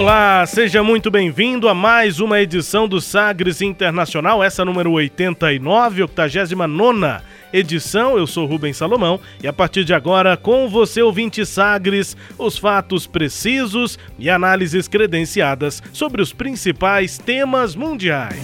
[0.00, 7.20] Olá, seja muito bem-vindo a mais uma edição do Sagres Internacional, essa número 89, 89
[7.52, 8.16] edição.
[8.16, 13.06] Eu sou Rubens Salomão e a partir de agora, com você, ouvinte Sagres, os fatos
[13.06, 18.40] precisos e análises credenciadas sobre os principais temas mundiais.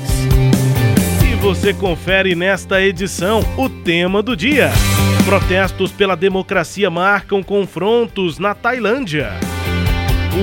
[1.24, 4.70] E você confere nesta edição o tema do dia.
[5.24, 9.45] Protestos pela democracia marcam confrontos na Tailândia.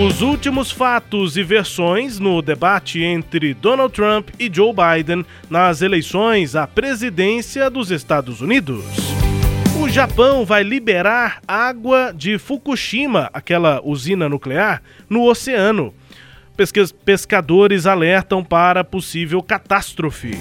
[0.01, 6.55] Os últimos fatos e versões no debate entre Donald Trump e Joe Biden nas eleições
[6.55, 8.83] à presidência dos Estados Unidos.
[9.79, 15.93] O Japão vai liberar água de Fukushima, aquela usina nuclear, no oceano.
[17.05, 20.31] Pescadores alertam para possível catástrofe.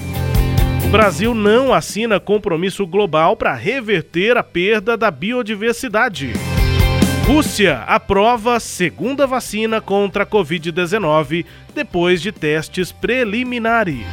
[0.82, 6.32] O Brasil não assina compromisso global para reverter a perda da biodiversidade.
[7.26, 14.06] Rússia aprova segunda vacina contra a Covid-19 depois de testes preliminares.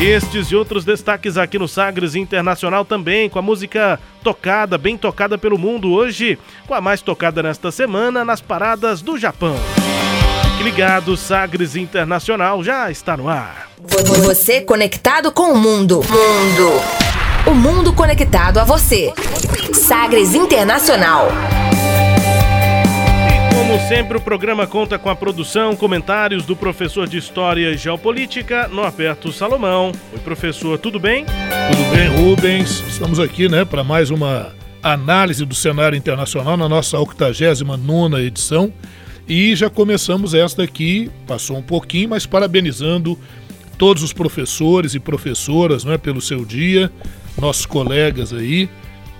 [0.00, 5.36] Estes e outros destaques aqui no Sagres Internacional também, com a música tocada, bem tocada
[5.36, 9.56] pelo mundo hoje, com a mais tocada nesta semana nas paradas do Japão.
[10.52, 13.70] Fique ligado, Sagres Internacional já está no ar.
[14.24, 15.96] Você conectado com o mundo.
[15.96, 16.72] Mundo.
[17.46, 19.12] O mundo conectado a você.
[19.72, 21.28] Sagres Internacional.
[23.88, 29.32] Sempre, o programa conta com a produção, comentários do professor de História e Geopolítica, Norberto
[29.32, 29.92] Salomão.
[30.12, 31.24] Oi, professor, tudo bem?
[31.24, 32.80] Tudo bem, Rubens?
[32.86, 38.72] Estamos aqui, né, para mais uma análise do cenário internacional na nossa 89 edição.
[39.28, 43.18] E já começamos esta aqui, passou um pouquinho, mas parabenizando
[43.76, 46.90] todos os professores e professoras né, pelo seu dia,
[47.38, 48.68] nossos colegas aí,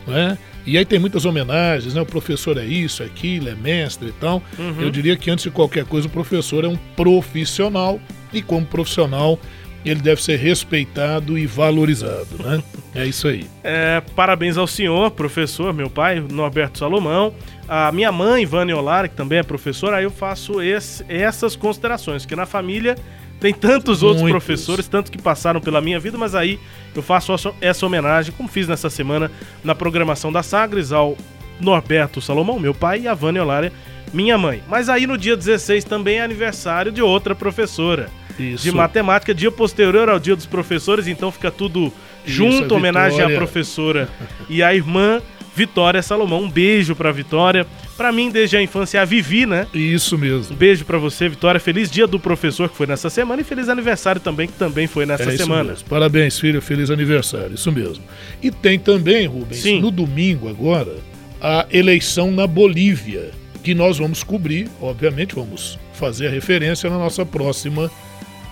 [0.06, 0.36] né?
[0.66, 2.00] E aí tem muitas homenagens, né?
[2.00, 4.42] O professor é isso, é aquilo, é mestre e tal.
[4.58, 4.80] Uhum.
[4.80, 8.00] Eu diria que antes de qualquer coisa, o professor é um profissional
[8.32, 9.38] e como profissional
[9.84, 12.62] ele deve ser respeitado e valorizado, né?
[12.92, 13.46] É isso aí.
[13.62, 17.32] É, parabéns ao senhor, professor, meu pai, Norberto Salomão,
[17.68, 22.26] a minha mãe, Vânia Olara, que também é professora, aí eu faço esse, essas considerações,
[22.26, 22.96] que na família
[23.40, 24.44] tem tantos outros Muitos.
[24.44, 26.60] professores, tantos que passaram pela minha vida, mas aí
[26.94, 29.30] eu faço essa homenagem, como fiz nessa semana
[29.64, 31.16] na programação da Sagres, ao
[31.58, 33.72] Norberto Salomão, meu pai, e a Vânia Olária,
[34.12, 34.62] minha mãe.
[34.68, 38.08] Mas aí no dia 16 também é aniversário de outra professora.
[38.38, 38.64] Isso.
[38.64, 41.92] De matemática, dia posterior ao dia dos professores, então fica tudo
[42.24, 44.08] junto, Isso, homenagem à professora
[44.48, 45.20] e à irmã
[45.60, 46.44] Vitória Salomão.
[46.44, 47.66] Um beijo pra Vitória.
[47.94, 49.66] Pra mim, desde a infância, a Vivi, né?
[49.74, 50.54] Isso mesmo.
[50.54, 51.60] Um beijo pra você, Vitória.
[51.60, 55.04] Feliz dia do professor, que foi nessa semana, e feliz aniversário também, que também foi
[55.04, 55.72] nessa é semana.
[55.72, 55.86] Mesmo.
[55.86, 56.62] Parabéns, filho.
[56.62, 57.52] Feliz aniversário.
[57.52, 58.02] Isso mesmo.
[58.42, 59.82] E tem também, Rubens, Sim.
[59.82, 60.96] no domingo agora,
[61.42, 63.30] a eleição na Bolívia,
[63.62, 67.90] que nós vamos cobrir, obviamente, vamos fazer a referência na nossa próxima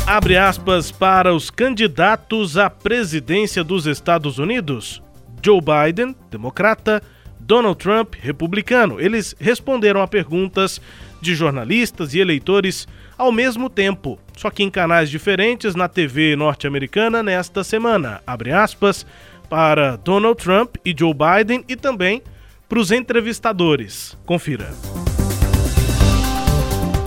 [0.07, 5.03] Abre aspas para os candidatos à presidência dos Estados Unidos,
[5.43, 7.03] Joe Biden, democrata,
[7.37, 9.01] Donald Trump, republicano.
[9.01, 10.79] Eles responderam a perguntas
[11.21, 12.87] de jornalistas e eleitores
[13.17, 18.21] ao mesmo tempo, só que em canais diferentes na TV norte-americana nesta semana.
[18.25, 19.05] Abre aspas
[19.49, 22.23] para Donald Trump e Joe Biden e também
[22.69, 24.17] para os entrevistadores.
[24.25, 24.69] Confira.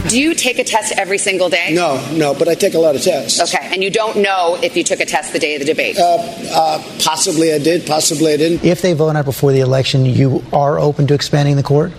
[0.08, 1.72] Do you take a test every single day?
[1.72, 3.40] No, no, but I take a lot of tests.
[3.40, 5.98] Okay, and you don't know if you took a test the day of the debate?
[5.98, 6.16] Uh,
[6.52, 8.64] uh, possibly I did, possibly I didn't.
[8.64, 11.92] If they vote out before the election, you are open to expanding the court?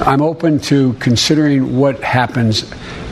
[0.00, 2.62] I'm open to considering what happens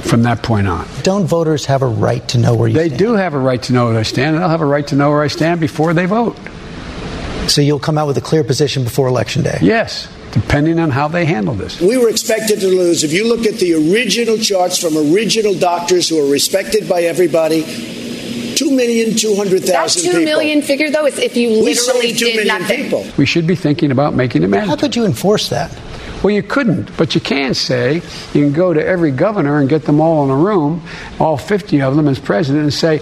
[0.03, 0.89] from that point on.
[1.03, 2.91] Don't voters have a right to know where you stand?
[2.91, 3.11] They stand?
[3.11, 4.97] do have a right to know where I stand, and they'll have a right to
[4.97, 6.37] know where I stand before they vote.
[7.49, 9.59] So you'll come out with a clear position before Election Day?
[9.63, 11.81] Yes, depending on how they handle this.
[11.81, 13.05] We were expected to lose.
[13.05, 17.63] If you look at the original charts from original doctors who are respected by everybody,
[18.57, 20.25] two million two hundred That thousand two people.
[20.25, 22.83] million figure, though, is if you we literally saved two did million nothing.
[22.85, 23.07] people.
[23.17, 25.71] We should be thinking about making it How could you enforce that?
[26.23, 28.03] Well, you couldn't, but you can say you
[28.45, 30.83] can go to every governor and get them all in a room,
[31.19, 33.01] all 50 of them as president, and say,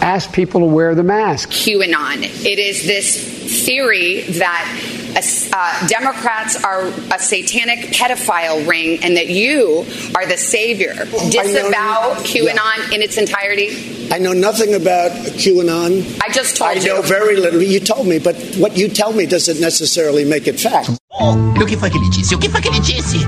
[0.00, 1.50] ask people to wear the mask.
[1.50, 2.22] QAnon.
[2.24, 9.84] It is this theory that uh, Democrats are a satanic pedophile ring and that you
[10.16, 10.94] are the savior.
[11.30, 14.08] Disavow QAnon in its entirety.
[14.10, 15.10] I know nothing about
[15.40, 16.20] QAnon.
[16.22, 16.92] I just told I you.
[16.92, 17.62] I know very little.
[17.62, 20.90] You told me, but what you tell me doesn't necessarily make it fact.
[21.10, 22.34] O que foi que ele disse?
[22.34, 23.18] O que foi que ele disse?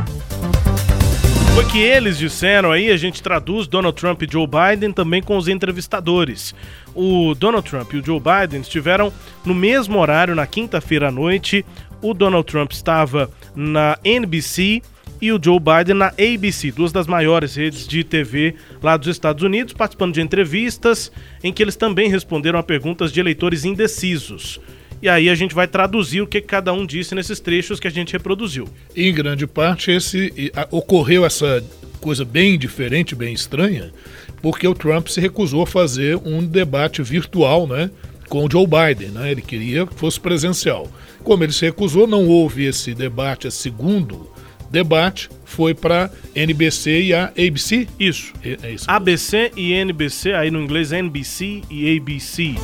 [1.54, 5.36] Foi que eles disseram aí, a gente traduz Donald Trump e Joe Biden também com
[5.36, 6.52] os entrevistadores.
[6.92, 9.12] O Donald Trump e o Joe Biden estiveram
[9.44, 11.64] no mesmo horário na quinta-feira à noite.
[12.02, 14.82] O Donald Trump estava na NBC
[15.22, 19.44] e o Joe Biden na ABC, duas das maiores redes de TV lá dos Estados
[19.44, 21.12] Unidos, participando de entrevistas
[21.42, 24.60] em que eles também responderam a perguntas de eleitores indecisos.
[25.04, 27.90] E aí a gente vai traduzir o que cada um disse nesses trechos que a
[27.90, 28.66] gente reproduziu.
[28.96, 31.62] Em grande parte, esse a, ocorreu essa
[32.00, 33.92] coisa bem diferente, bem estranha,
[34.40, 37.90] porque o Trump se recusou a fazer um debate virtual, né,
[38.30, 39.30] com o Joe Biden, né?
[39.30, 40.90] Ele queria que fosse presencial.
[41.22, 44.32] Como ele se recusou, não houve esse debate, esse segundo
[44.70, 47.86] debate, foi para NBC e a ABC.
[48.00, 48.32] Isso.
[48.42, 48.86] É, é isso.
[48.88, 52.54] ABC e NBC, aí no inglês NBC e ABC.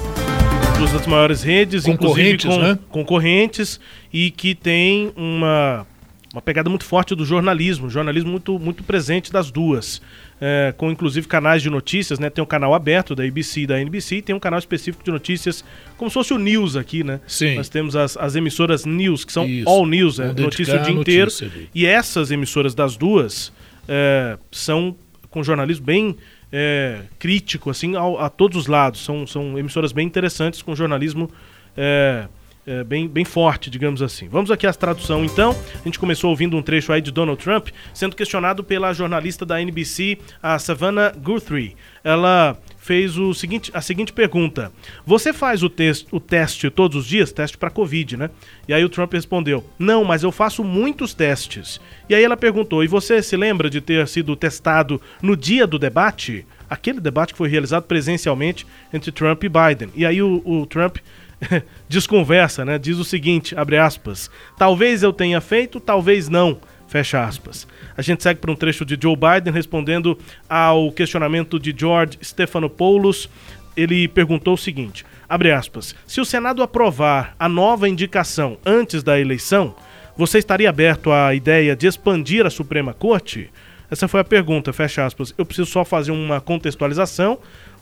[0.81, 2.79] Duas das maiores redes, inclusive Concorrentes, com né?
[2.89, 3.81] concorrentes
[4.11, 5.87] e que tem uma,
[6.33, 10.01] uma pegada muito forte do jornalismo, jornalismo muito, muito presente das duas.
[10.41, 12.31] É, com inclusive canais de notícias, né?
[12.31, 15.11] Tem um canal aberto da ABC e da NBC e tem um canal específico de
[15.11, 15.63] notícias,
[15.99, 17.21] como se fosse o News aqui, né?
[17.27, 17.57] Sim.
[17.57, 19.69] Nós temos as, as emissoras News, que são Isso.
[19.69, 21.31] All News, é, notícia o dia inteiro.
[21.43, 21.69] ali.
[21.75, 23.53] E essas emissoras das duas
[23.87, 24.97] é, são
[25.29, 26.17] com jornalismo bem
[26.53, 29.05] é, crítico, assim, ao- a todos os lados.
[29.05, 31.31] São, são emissoras bem interessantes, com jornalismo
[31.77, 32.27] é,
[32.67, 34.29] é, bem, bem forte, digamos assim.
[34.29, 35.57] Vamos aqui às tradução, então.
[35.81, 39.61] A gente começou ouvindo um trecho aí de Donald Trump, sendo questionado pela jornalista da
[39.61, 41.77] NBC, a Savannah Guthrie.
[42.05, 44.73] Ela fez o seguinte, a seguinte pergunta:
[45.07, 47.31] Você faz o, tes- o teste todos os dias?
[47.31, 48.31] Teste para Covid, né?
[48.67, 51.81] E aí o Trump respondeu: Não, mas eu faço muitos testes.
[52.09, 55.79] E aí ela perguntou: E você se lembra de ter sido testado no dia do
[55.79, 56.47] debate?
[56.69, 59.91] Aquele debate que foi realizado presencialmente entre Trump e Biden.
[59.95, 60.99] E aí o, o Trump
[61.89, 62.79] desconversa, né?
[62.79, 66.59] Diz o seguinte, abre aspas, talvez eu tenha feito, talvez não,
[66.91, 67.69] fecha aspas.
[67.97, 73.31] A gente segue para um trecho de Joe Biden respondendo ao questionamento de George Stephanopoulos.
[73.77, 79.19] Ele perguntou o seguinte, abre aspas, se o Senado aprovar a nova indicação antes da
[79.19, 79.75] eleição,
[80.17, 83.49] você estaria aberto à ideia de expandir a Suprema Corte?
[83.89, 85.33] Essa foi a pergunta, fecha aspas.
[85.39, 87.39] Eu preciso só fazer uma contextualização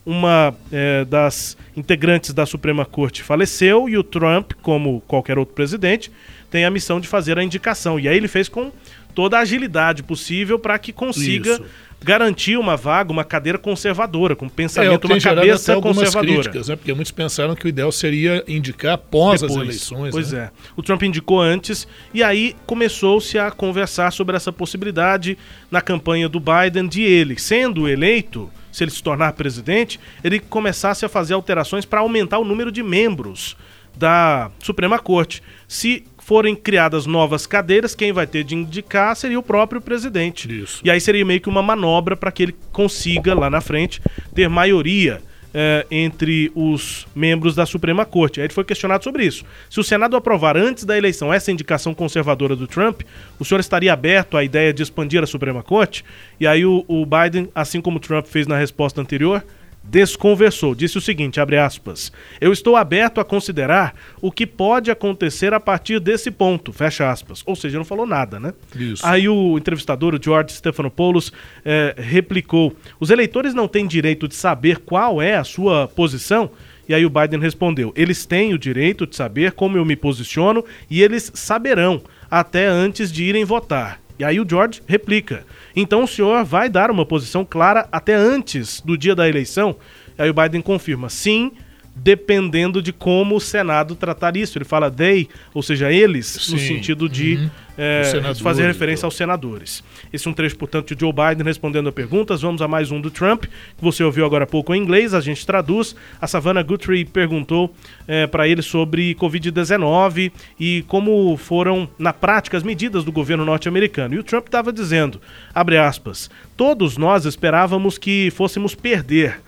[0.09, 6.11] uma eh, das integrantes da Suprema Corte faleceu e o Trump, como qualquer outro presidente,
[6.51, 7.99] tem a missão de fazer a indicação.
[7.99, 8.73] E aí ele fez com
[9.15, 11.65] toda a agilidade possível para que consiga Isso.
[12.01, 16.25] garantir uma vaga, uma cadeira conservadora, com É, pensamento, que uma cabeça conservadora.
[16.35, 16.77] críticas, né?
[16.77, 19.69] Porque muitos pensaram que o ideal seria indicar após as Depois.
[19.69, 20.11] eleições.
[20.13, 20.51] Pois né?
[20.55, 20.71] é.
[20.77, 25.37] O Trump indicou antes e aí começou-se a conversar sobre essa possibilidade
[25.71, 31.05] na campanha do Biden de ele, sendo eleito, se ele se tornar presidente, ele começasse
[31.05, 33.57] a fazer alterações para aumentar o número de membros
[33.97, 35.43] da Suprema Corte.
[35.67, 40.63] Se forem criadas novas cadeiras, quem vai ter de indicar seria o próprio presidente.
[40.63, 40.83] Isso.
[40.85, 43.99] E aí seria meio que uma manobra para que ele consiga, lá na frente,
[44.35, 45.23] ter maioria
[45.55, 48.41] eh, entre os membros da Suprema Corte.
[48.41, 49.43] Aí ele foi questionado sobre isso.
[49.71, 53.01] Se o Senado aprovar antes da eleição essa indicação conservadora do Trump,
[53.39, 56.05] o senhor estaria aberto à ideia de expandir a Suprema Corte?
[56.39, 59.43] E aí o, o Biden, assim como o Trump fez na resposta anterior,
[59.83, 60.75] desconversou.
[60.75, 65.61] Disse o seguinte, abre aspas, eu estou aberto a considerar o que pode acontecer a
[65.61, 67.43] partir desse ponto, fecha aspas.
[67.47, 68.53] Ou seja, não falou nada, né?
[68.75, 69.05] Isso.
[69.07, 71.33] Aí o entrevistador, o George Stephanopoulos,
[71.65, 76.51] eh, replicou: os eleitores não têm direito de saber qual é a sua posição?
[76.89, 80.65] E aí o Biden respondeu: eles têm o direito de saber como eu me posiciono
[80.91, 84.01] e eles saberão até antes de irem votar.
[84.19, 85.45] E aí o George replica:
[85.81, 89.77] Então o senhor vai dar uma posição clara até antes do dia da eleição?
[90.19, 91.53] Aí o Biden confirma: sim,
[92.03, 94.57] dependendo de como o Senado tratar isso.
[94.57, 96.53] Ele fala they, ou seja, eles, Sim.
[96.53, 97.51] no sentido de uhum.
[97.77, 99.83] é, fazer referência aos senadores.
[100.13, 102.43] Esse é um trecho, portanto, de Joe Biden respondendo a perguntas.
[102.43, 105.21] Vamos a mais um do Trump, que você ouviu agora há pouco em inglês, a
[105.21, 105.95] gente traduz.
[106.21, 107.75] A Savannah Guthrie perguntou
[108.07, 114.15] é, para ele sobre Covid-19 e como foram, na prática, as medidas do governo norte-americano.
[114.15, 115.21] E o Trump estava dizendo,
[115.55, 119.41] abre aspas, todos nós esperávamos que fôssemos perder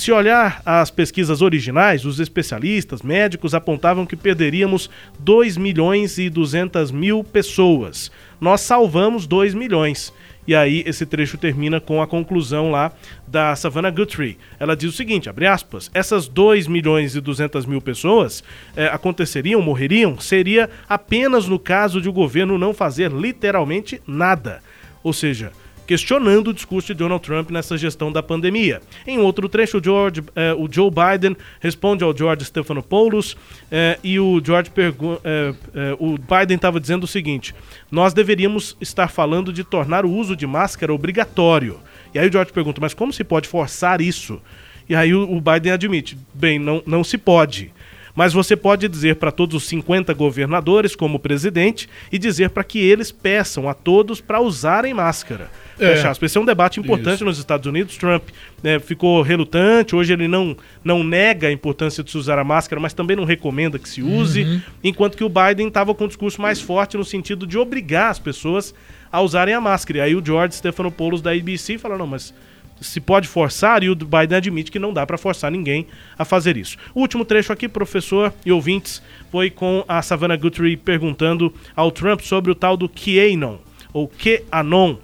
[0.00, 4.88] se olhar as pesquisas originais, os especialistas médicos apontavam que perderíamos
[5.18, 8.10] 2 milhões e 200 mil pessoas.
[8.40, 10.12] Nós salvamos 2 milhões.
[10.46, 12.92] E aí esse trecho termina com a conclusão lá
[13.28, 14.38] da Savannah Guthrie.
[14.58, 18.42] Ela diz o seguinte, abre aspas, essas 2 milhões e 200 mil pessoas
[18.74, 24.62] é, aconteceriam, morreriam, seria apenas no caso de o governo não fazer literalmente nada.
[25.02, 25.52] Ou seja,
[25.90, 28.80] questionando o discurso de Donald Trump nessa gestão da pandemia.
[29.04, 33.36] Em outro trecho, o, George, eh, o Joe Biden responde ao George Stephanopoulos
[33.72, 35.52] eh, e o George eh,
[35.98, 37.52] o Biden estava dizendo o seguinte:
[37.90, 41.80] nós deveríamos estar falando de tornar o uso de máscara obrigatório.
[42.14, 44.40] E aí o George pergunta: mas como se pode forçar isso?
[44.88, 47.72] E aí o, o Biden admite: bem, não, não se pode
[48.20, 52.78] mas você pode dizer para todos os 50 governadores, como presidente, e dizer para que
[52.78, 55.50] eles peçam a todos para usarem máscara.
[55.78, 55.94] É.
[55.94, 56.30] Fecha aspas.
[56.30, 57.24] Esse é um debate importante Isso.
[57.24, 57.96] nos Estados Unidos.
[57.96, 58.24] Trump
[58.62, 62.78] né, ficou relutante, hoje ele não, não nega a importância de se usar a máscara,
[62.78, 64.60] mas também não recomenda que se use, uhum.
[64.84, 68.18] enquanto que o Biden estava com um discurso mais forte no sentido de obrigar as
[68.18, 68.74] pessoas
[69.10, 70.00] a usarem a máscara.
[70.00, 72.34] E aí o George Stephanopoulos da ABC fala, não, mas
[72.80, 75.86] se pode forçar, e o Biden admite que não dá para forçar ninguém
[76.18, 76.76] a fazer isso.
[76.94, 82.20] O último trecho aqui, professor e ouvintes, foi com a Savannah Guthrie perguntando ao Trump
[82.20, 83.58] sobre o tal do QAnon,
[83.92, 84.96] ou QAnon,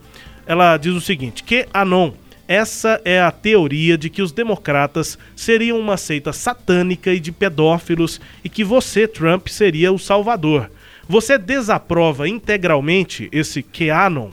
[0.46, 2.12] ela diz o seguinte: que Anon,
[2.46, 8.20] essa é a teoria de que os democratas seriam uma seita satânica e de pedófilos
[8.44, 10.70] e que você, Trump, seria o salvador.
[11.08, 14.30] Você desaprova integralmente esse QAnon?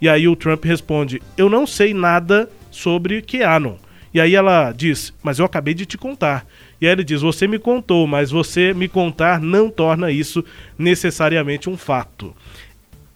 [0.00, 3.76] E aí o Trump responde: Eu não sei nada sobre QAnon.
[4.12, 6.46] E aí ela diz: Mas eu acabei de te contar.
[6.80, 10.44] E aí ele diz: Você me contou, mas você me contar não torna isso
[10.78, 12.34] necessariamente um fato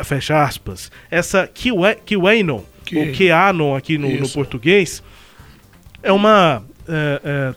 [0.05, 2.97] fecha aspas, essa QAnon, que...
[2.97, 5.03] ou QAnon aqui no, no, português,
[6.03, 6.63] é uma.
[6.89, 7.55] É,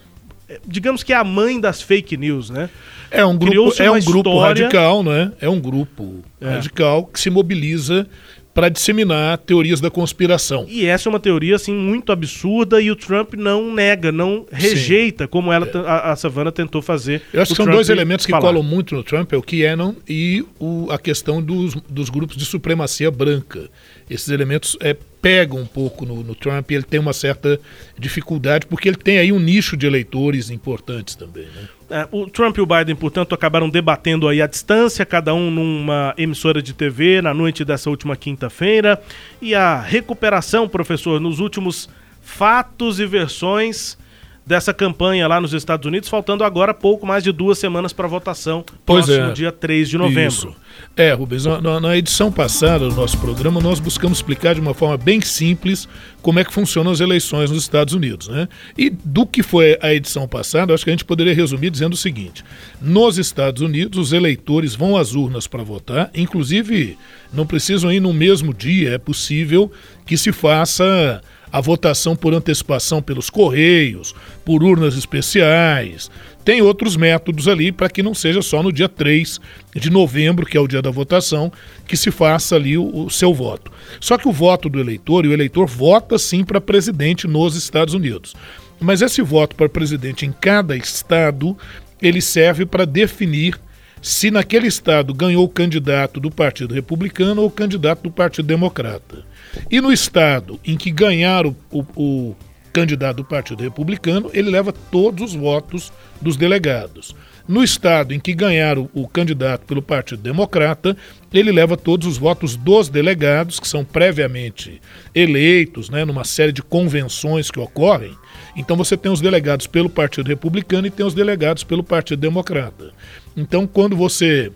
[0.48, 2.70] é, digamos que é a mãe das fake news, né?
[3.10, 5.32] É um grupo, é um grupo radical, né?
[5.40, 6.50] É um grupo é.
[6.50, 8.08] radical que se mobiliza
[8.56, 10.66] para disseminar teorias da conspiração.
[10.70, 15.26] E essa é uma teoria assim muito absurda e o Trump não nega, não rejeita
[15.26, 15.30] Sim.
[15.30, 15.78] como ela é.
[15.80, 17.22] a, a Savannah tentou fazer.
[17.34, 18.48] Eu acho que são Trump dois elementos que falar.
[18.48, 22.46] colam muito no Trump, é o QAnon e o, a questão dos, dos grupos de
[22.46, 23.70] supremacia branca.
[24.10, 27.60] Esses elementos é, pegam um pouco no, no Trump e ele tem uma certa
[27.98, 31.68] dificuldade porque ele tem aí um nicho de eleitores importantes também, né?
[31.90, 36.14] É, o Trump e o Biden, portanto, acabaram debatendo aí à distância, cada um numa
[36.18, 39.02] emissora de TV na noite dessa última quinta-feira.
[39.42, 41.88] E a recuperação, professor, nos últimos
[42.22, 43.98] fatos e versões
[44.46, 48.64] dessa campanha lá nos Estados Unidos, faltando agora pouco mais de duas semanas para votação,
[48.86, 49.34] pois próximo é.
[49.34, 50.28] dia 3 de novembro.
[50.28, 50.56] Isso.
[50.96, 54.98] É, Rubens, na, na, edição passada do nosso programa, nós buscamos explicar de uma forma
[54.98, 55.88] bem simples
[56.22, 58.28] como é que funcionam as eleições nos Estados Unidos.
[58.28, 58.48] Né?
[58.78, 61.98] E do que foi a edição passada, acho que a gente poderia resumir dizendo o
[61.98, 62.44] seguinte:
[62.82, 66.98] nos Estados Unidos, os eleitores vão às urnas para votar, inclusive
[67.34, 69.72] não precisam ir no mesmo dia, é possível
[70.06, 71.22] que se faça
[71.52, 76.10] a votação por antecipação pelos correios, por urnas especiais.
[76.44, 79.40] Tem outros métodos ali para que não seja só no dia 3
[79.76, 81.52] de novembro, que é o dia da votação,
[81.88, 83.72] que se faça ali o, o seu voto.
[84.00, 87.96] Só que o voto do eleitor, e o eleitor vota sim para presidente nos Estados
[87.96, 88.36] Unidos.
[88.80, 91.58] Mas esse voto para presidente em cada estado,
[92.02, 93.60] ele serve para definir
[94.02, 99.26] se naquele estado ganhou o candidato do Partido Republicano ou o candidato do Partido Democrata.
[99.70, 102.36] E no estado em que ganhar o, o, o
[102.74, 107.16] candidato do Partido Republicano, ele leva todos os votos dos delegados.
[107.48, 110.98] No estado em que ganhar o, o, candidato pelo Partido Democrata,
[111.32, 114.82] ele leva todos os votos dos delegados, que são previamente
[115.14, 118.18] eleitos, né, numa série de convenções que ocorrem.
[118.58, 122.92] Então você tem os delegados pelo Partido Republicano e tem os delegados pelo Partido Democrata.
[123.38, 124.52] Então, quando você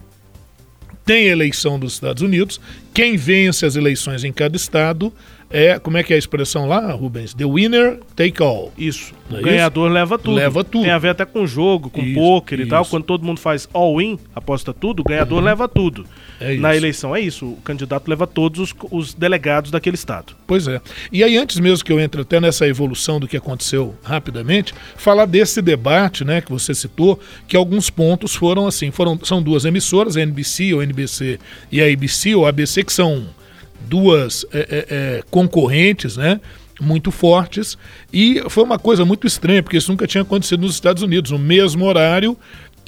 [1.10, 2.62] tem eleição dos Estados Unidos,
[2.94, 5.12] quem vence as eleições em cada estado
[5.52, 7.34] é, como é que é a expressão lá, Rubens?
[7.34, 8.72] The winner take all.
[8.78, 9.14] Isso.
[9.30, 10.36] Não o é ganhador leva tudo.
[10.36, 10.84] Leva tudo.
[10.84, 12.82] Tem a ver até com jogo, com Isso, pôquer e tal.
[12.82, 12.92] isso.
[12.92, 16.06] Quando todo mundo faz all-in, aposta tudo, o ganhador leva tudo.
[16.40, 16.80] É Na isso.
[16.80, 17.46] eleição é isso.
[17.46, 20.36] O candidato leva todos os, os delegados daquele estado.
[20.48, 20.82] Pois é.
[21.12, 25.26] E aí, antes mesmo que eu entre até nessa evolução do que aconteceu rapidamente, falar
[25.26, 30.16] desse debate, né, que você citou, que alguns pontos foram assim, foram, são duas emissoras,
[30.16, 31.40] a NBC ou NBC
[31.72, 33.28] e a ABC ou ABC, que são
[33.88, 36.40] duas é, é, é, concorrentes, né?
[36.82, 37.78] Muito fortes,
[38.14, 41.38] e foi uma coisa muito estranha, porque isso nunca tinha acontecido nos Estados Unidos, no
[41.38, 42.38] mesmo horário,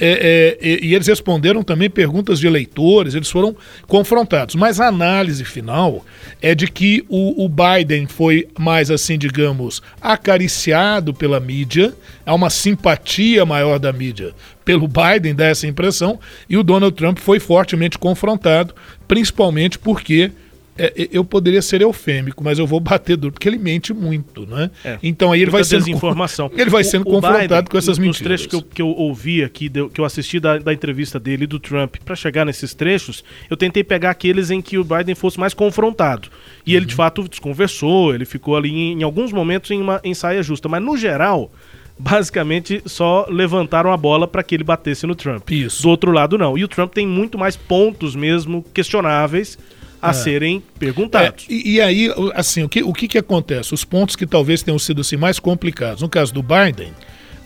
[0.04, 3.54] é, é, e, e eles responderam também perguntas de eleitores, eles foram
[3.86, 4.56] confrontados.
[4.56, 6.04] Mas a análise final
[6.40, 11.94] é de que o, o Biden foi mais assim, digamos, acariciado pela mídia,
[12.26, 14.34] há uma simpatia maior da mídia
[14.64, 16.18] pelo Biden, dá essa impressão,
[16.48, 18.74] e o Donald Trump foi fortemente confrontado,
[19.06, 20.32] principalmente porque
[20.78, 24.70] é, eu poderia ser eufêmico, mas eu vou bater duro, porque ele mente muito, né?
[24.84, 24.98] É.
[25.02, 26.50] Então aí ele vai Muita sendo desinformação.
[26.56, 28.22] Ele vai O- sendo o confrontado Biden, com essas nos mentiras.
[28.24, 31.46] trechos que eu, que eu ouvi aqui, que eu assisti da, da entrevista dele e
[31.46, 35.38] do Trump, para chegar nesses trechos, eu tentei pegar aqueles em que o Biden fosse
[35.38, 36.28] mais confrontado.
[36.66, 40.14] E ele, de fato, desconversou, ele ficou ali em, em alguns momentos em uma em
[40.14, 40.68] saia justa.
[40.68, 41.52] Mas, no geral,
[41.98, 45.50] basicamente só levantaram a bola para que ele batesse no Trump.
[45.50, 45.82] Isso.
[45.82, 46.56] Do outro lado, não.
[46.58, 49.58] E o Trump tem muito mais pontos mesmo questionáveis
[50.02, 51.46] a serem perguntados.
[51.48, 53.72] É, e, e aí, assim, o que, o que que acontece?
[53.72, 56.02] Os pontos que talvez tenham sido assim, mais complicados.
[56.02, 56.92] No caso do Biden,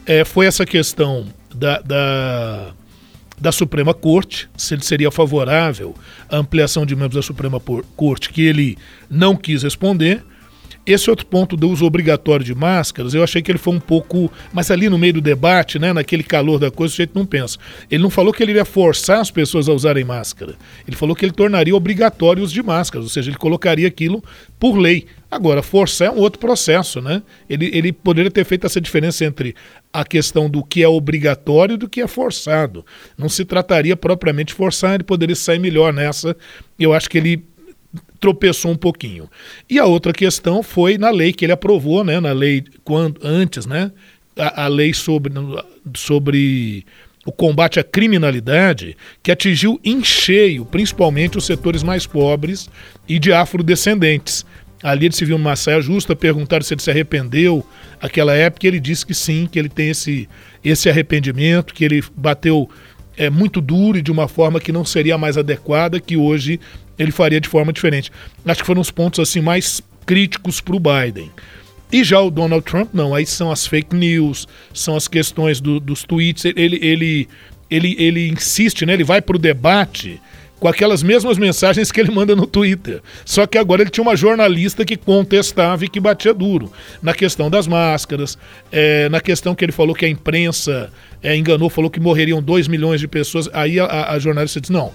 [0.07, 2.73] é, foi essa questão da, da,
[3.39, 5.95] da Suprema Corte, se ele seria favorável
[6.31, 7.61] à ampliação de membros da Suprema
[7.95, 8.79] Corte, que ele
[9.11, 10.25] não quis responder.
[10.87, 14.31] Esse outro ponto do uso obrigatório de máscaras, eu achei que ele foi um pouco.
[14.53, 17.59] Mas ali no meio do debate, né, naquele calor da coisa, o jeito não pensa.
[17.91, 20.55] Ele não falou que ele iria forçar as pessoas a usarem máscara.
[20.87, 24.23] Ele falou que ele tornaria obrigatório o uso de máscaras, ou seja, ele colocaria aquilo
[24.61, 25.07] por lei.
[25.29, 27.21] Agora, forçar é um outro processo, né?
[27.51, 29.57] Ele, ele poderia ter feito essa diferença entre
[29.93, 32.87] a questão do que é obrigatório e do que é forçado.
[33.19, 36.37] Não se trataria propriamente de forçar, ele poderia sair melhor nessa.
[36.79, 37.45] Eu acho que ele
[38.21, 39.29] tropeçou um pouquinho.
[39.69, 43.67] E a outra questão foi na lei que ele aprovou, né, na lei quando antes,
[43.67, 43.91] né,
[44.37, 45.33] a, a lei sobre,
[45.95, 46.85] sobre
[47.25, 52.71] o combate à criminalidade, que atingiu em cheio, principalmente os setores mais pobres
[53.09, 54.47] e de afrodescendentes.
[54.83, 57.67] Ali ele se viu numa saia justa, perguntaram se ele se arrependeu
[58.01, 60.29] aquela época, ele disse que sim, que ele tem esse,
[60.63, 62.69] esse arrependimento, que ele bateu
[63.17, 66.61] é, muito duro e de uma forma que não seria mais adequada, que hoje
[66.99, 68.11] ele faria de forma diferente.
[68.45, 71.31] Acho que foram os pontos assim mais críticos para o Biden.
[71.93, 75.79] E já o Donald Trump, não, aí são as fake news, são as questões do-
[75.79, 77.29] dos tweets, ele, ele,
[77.71, 78.93] ele, ele insiste, né?
[78.95, 80.21] ele vai para o debate
[80.59, 83.03] com aquelas mesmas mensagens que ele manda no Twitter.
[83.25, 87.49] Só que agora ele tinha uma jornalista que contestava e que batia duro na questão
[87.51, 88.37] das máscaras,
[88.73, 90.91] é, na questão que ele falou que a imprensa
[91.23, 93.49] é, enganou, falou que morreriam 2 milhões de pessoas.
[93.53, 94.93] Aí a, a- jornalista disse: não,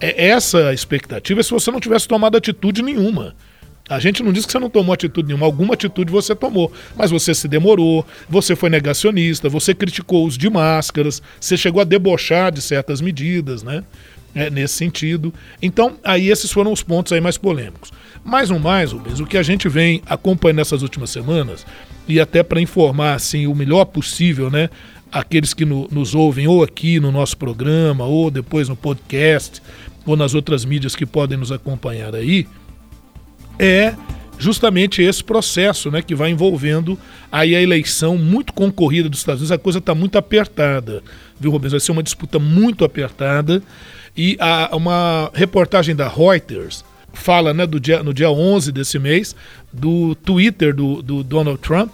[0.00, 3.34] é essa expectativa é se você não tivesse tomado atitude nenhuma.
[3.88, 7.10] A gente não diz que você não tomou atitude nenhuma, alguma atitude você tomou, mas
[7.10, 11.84] você se demorou, você foi negacionista, você criticou o uso de máscaras, você chegou a
[11.84, 13.82] debochar de certas medidas, né?
[14.32, 15.34] É, nesse sentido.
[15.60, 17.92] Então, aí esses foram os pontos aí mais polêmicos.
[18.24, 21.66] Mais um mais, Rubens, o que a gente vem acompanhando nessas últimas semanas,
[22.06, 24.70] e até para informar assim o melhor possível, né?
[25.10, 29.60] Aqueles que no- nos ouvem ou aqui no nosso programa, ou depois no podcast,
[30.06, 32.46] ou nas outras mídias que podem nos acompanhar aí,
[33.58, 33.94] é
[34.38, 36.98] justamente esse processo né, que vai envolvendo
[37.30, 39.52] aí a eleição muito concorrida dos Estados Unidos.
[39.52, 41.02] A coisa está muito apertada,
[41.38, 41.72] viu, Rubens?
[41.72, 43.62] Vai ser uma disputa muito apertada.
[44.16, 49.34] E há uma reportagem da Reuters fala né, do dia, no dia 11 desse mês
[49.72, 51.90] do Twitter do, do Donald Trump,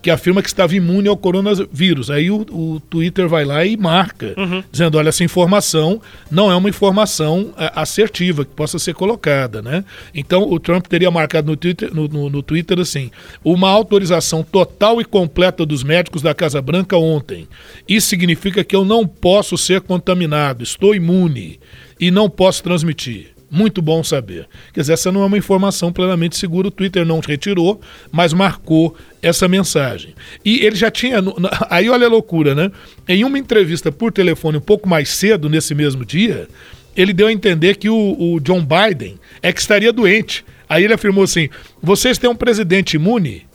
[0.00, 2.10] que afirma que estava imune ao coronavírus.
[2.10, 4.34] Aí o, o Twitter vai lá e marca,
[4.70, 9.84] dizendo: olha, essa informação não é uma informação é, assertiva que possa ser colocada, né?
[10.14, 13.10] Então o Trump teria marcado no Twitter, no, no- no Twitter assim:
[13.44, 17.48] uma autorização total e completa dos médicos da Casa Branca ontem.
[17.88, 21.58] Isso significa que eu não posso ser contaminado, estou imune
[21.98, 23.37] e não posso transmitir.
[23.50, 24.46] Muito bom saber.
[24.74, 27.80] Quer dizer, essa não é uma informação plenamente segura, o Twitter não retirou,
[28.12, 30.14] mas marcou essa mensagem.
[30.44, 31.18] E ele já tinha.
[31.70, 32.70] Aí olha a loucura, né?
[33.06, 36.46] Em uma entrevista por telefone um pouco mais cedo, nesse mesmo dia,
[36.94, 40.44] ele deu a entender que o, o John Biden é que estaria doente.
[40.68, 41.48] Aí ele afirmou assim:
[41.82, 43.46] vocês têm um presidente imune?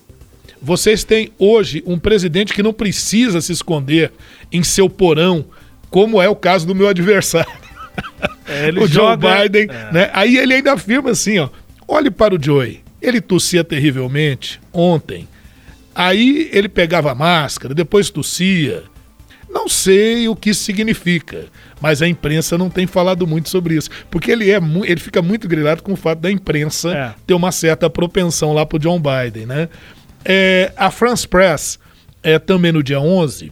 [0.60, 4.12] Vocês têm hoje um presidente que não precisa se esconder
[4.51, 5.45] em seu porão,
[5.89, 7.62] como é o caso do meu adversário.
[8.47, 9.91] É, o joga- Joe Biden, é.
[9.91, 10.10] né?
[10.13, 11.49] Aí ele ainda afirma assim, ó,
[11.88, 12.82] olhe para o Joey.
[13.01, 15.27] Ele tossia terrivelmente ontem.
[15.95, 18.84] Aí ele pegava a máscara, depois tossia.
[19.49, 21.45] Não sei o que isso significa,
[21.79, 25.47] mas a imprensa não tem falado muito sobre isso, porque ele é ele fica muito
[25.47, 27.13] grilado com o fato da imprensa é.
[27.27, 29.69] ter uma certa propensão lá pro John Biden, né?
[30.25, 31.77] É, a France Press,
[32.23, 33.51] é, também no dia 11,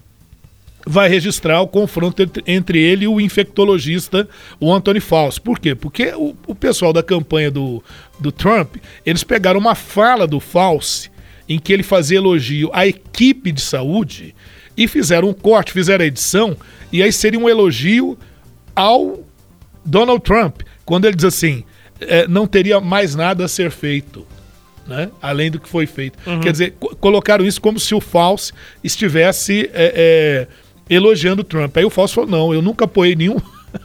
[0.85, 4.27] vai registrar o confronto entre ele e o infectologista,
[4.59, 5.39] o Anthony Fauci.
[5.39, 5.75] Por quê?
[5.75, 7.83] Porque o, o pessoal da campanha do,
[8.19, 11.09] do Trump, eles pegaram uma fala do Fauci
[11.47, 14.33] em que ele fazia elogio à equipe de saúde
[14.75, 16.55] e fizeram um corte, fizeram a edição,
[16.91, 18.17] e aí seria um elogio
[18.75, 19.19] ao
[19.85, 21.63] Donald Trump, quando ele diz assim:
[21.99, 24.25] é, não teria mais nada a ser feito.
[24.87, 25.09] Né?
[25.21, 26.17] Além do que foi feito.
[26.27, 26.39] Uhum.
[26.39, 28.51] Quer dizer, colocaram isso como se o Fauci
[28.83, 30.47] estivesse é, é,
[30.91, 31.75] elogiando Trump.
[31.77, 33.37] Aí o Fauci falou: não, eu nunca apoiei nenhum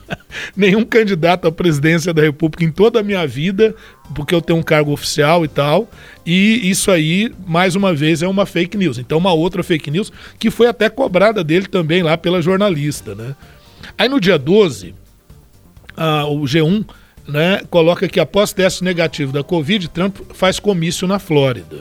[0.56, 3.74] nenhum candidato à presidência da República em toda a minha vida,
[4.14, 5.88] porque eu tenho um cargo oficial e tal.
[6.24, 8.98] E isso aí, mais uma vez, é uma fake news.
[8.98, 13.34] Então, uma outra fake news que foi até cobrada dele também lá pela jornalista, né?
[13.96, 14.94] Aí no dia 12,
[15.96, 16.84] ah, o G1
[17.28, 21.78] né, coloca que após teste negativo da Covid, Trump faz comício na Flórida.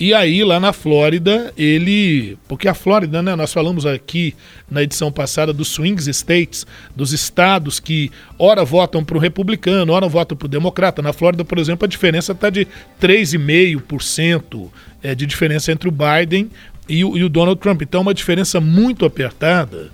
[0.00, 2.38] E aí, lá na Flórida, ele.
[2.48, 3.36] Porque a Flórida, né?
[3.36, 4.34] Nós falamos aqui
[4.70, 10.08] na edição passada dos swing states, dos estados que ora votam para o republicano, ora
[10.08, 11.02] votam para o democrata.
[11.02, 12.66] Na Flórida, por exemplo, a diferença está de
[12.98, 14.70] 3,5%
[15.02, 16.50] é, de diferença entre o Biden
[16.88, 17.82] e o, e o Donald Trump.
[17.82, 19.90] Então, é uma diferença muito apertada,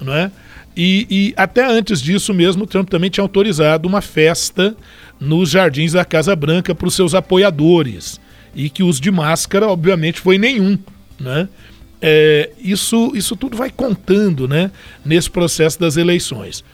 [0.00, 0.30] não é?
[0.74, 4.74] E, e, até antes disso mesmo, Trump também tinha autorizado uma festa
[5.20, 8.18] nos jardins da Casa Branca para os seus apoiadores
[8.54, 10.78] e que o uso de máscara, obviamente, foi nenhum,
[11.18, 11.48] né?
[12.02, 14.70] É, isso, isso tudo vai contando né,
[15.04, 16.64] nesse processo das eleições.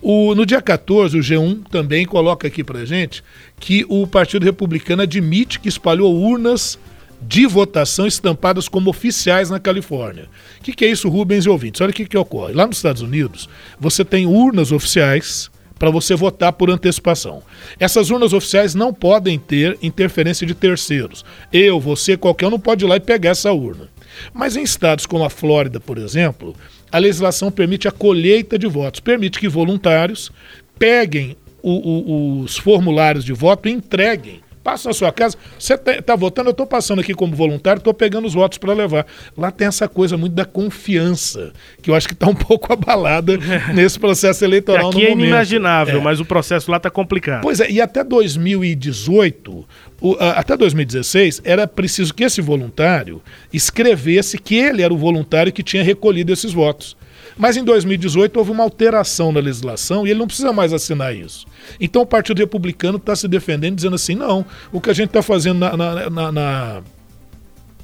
[0.00, 3.24] O, no dia 14, o G1 também coloca aqui para gente
[3.58, 6.78] que o Partido Republicano admite que espalhou urnas
[7.20, 10.28] de votação estampadas como oficiais na Califórnia.
[10.60, 11.80] O que, que, é isso, Rubens e ouvintes?
[11.80, 12.52] Olha o que, que ocorre.
[12.52, 13.48] Lá nos Estados Unidos,
[13.80, 17.42] você tem urnas oficiais para você votar por antecipação.
[17.78, 21.24] Essas urnas oficiais não podem ter interferência de terceiros.
[21.52, 23.88] Eu, você, qualquer um não pode ir lá e pegar essa urna.
[24.32, 26.54] Mas em estados como a Flórida, por exemplo,
[26.90, 30.30] a legislação permite a colheita de votos, permite que voluntários
[30.78, 36.02] peguem o, o, os formulários de voto e entreguem Passa na sua casa, você está
[36.02, 39.06] tá votando, eu estou passando aqui como voluntário, estou pegando os votos para levar.
[39.38, 43.38] Lá tem essa coisa muito da confiança, que eu acho que está um pouco abalada
[43.72, 46.02] nesse processo eleitoral aqui no é inimaginável, é.
[46.02, 47.42] mas o processo lá está complicado.
[47.42, 49.64] Pois é, e até 2018,
[50.00, 55.62] o, até 2016, era preciso que esse voluntário escrevesse que ele era o voluntário que
[55.62, 56.96] tinha recolhido esses votos.
[57.36, 61.46] Mas em 2018 houve uma alteração na legislação e ele não precisa mais assinar isso.
[61.78, 65.22] Então o Partido Republicano está se defendendo, dizendo assim: não, o que a gente está
[65.22, 66.82] fazendo na, na, na, na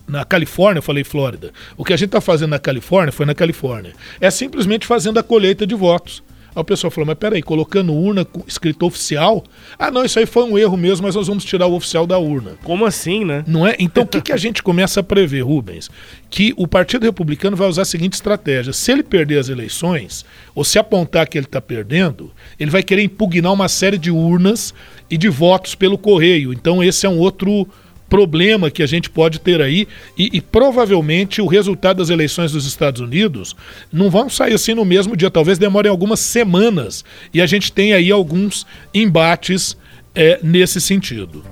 [0.06, 1.52] na Califórnia, eu falei Flórida.
[1.76, 3.94] O que a gente está fazendo na Califórnia foi na Califórnia.
[4.20, 6.22] É simplesmente fazendo a colheita de votos.
[6.54, 9.42] Aí o pessoal falou, mas peraí, colocando urna escrito oficial?
[9.78, 12.18] Ah, não, isso aí foi um erro mesmo, mas nós vamos tirar o oficial da
[12.18, 12.52] urna.
[12.62, 13.42] Como assim, né?
[13.46, 13.74] Não é?
[13.78, 15.90] Então o que, que a gente começa a prever, Rubens?
[16.28, 20.62] Que o Partido Republicano vai usar a seguinte estratégia: se ele perder as eleições, ou
[20.64, 24.74] se apontar que ele está perdendo, ele vai querer impugnar uma série de urnas
[25.10, 26.52] e de votos pelo correio.
[26.52, 27.66] Então esse é um outro
[28.12, 32.66] problema que a gente pode ter aí e, e, provavelmente o resultado das eleições dos
[32.66, 33.57] Estados Unidos
[33.90, 37.94] não vão sair assim no mesmo dia, talvez demore algumas semanas e a gente tem
[37.94, 39.79] aí alguns embates
[40.14, 41.42] é, nesse sentido.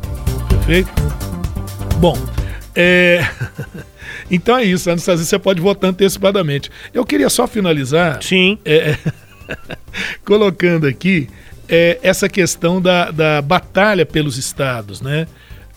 [0.51, 0.91] Perfeito?
[1.97, 2.19] Bom,
[2.77, 3.27] é...
[4.31, 6.71] então é isso, Anastasia, você pode votar antecipadamente.
[6.93, 8.23] Eu queria só finalizar.
[8.23, 8.59] Sim.
[8.67, 8.99] É...
[10.27, 11.27] colocando aqui
[11.67, 15.27] é, essa questão da, da batalha pelos estados, né?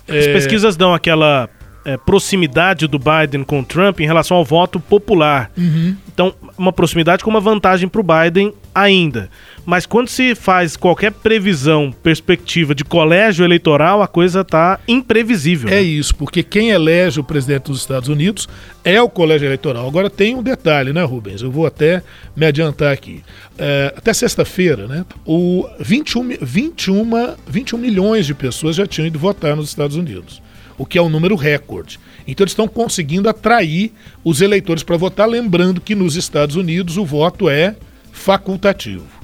[0.07, 0.33] As é...
[0.33, 1.49] pesquisas dão aquela
[1.85, 5.51] é, proximidade do Biden com o Trump em relação ao voto popular.
[5.57, 5.95] Uhum.
[6.13, 9.29] Então, uma proximidade com uma vantagem para o Biden ainda.
[9.65, 15.69] Mas quando se faz qualquer previsão, perspectiva de colégio eleitoral, a coisa está imprevisível.
[15.69, 15.81] É né?
[15.81, 18.47] isso, porque quem elege o presidente dos Estados Unidos
[18.83, 19.87] é o colégio eleitoral.
[19.87, 21.41] Agora tem um detalhe, né, Rubens?
[21.41, 22.03] Eu vou até
[22.35, 23.23] me adiantar aqui.
[23.57, 27.09] É, até sexta-feira, né, o 21, 21,
[27.47, 30.41] 21 milhões de pessoas já tinham ido votar nos Estados Unidos
[30.75, 31.99] o que é um número recorde.
[32.27, 33.91] Então eles estão conseguindo atrair
[34.23, 37.75] os eleitores para votar, lembrando que nos Estados Unidos o voto é
[38.11, 39.22] facultativo.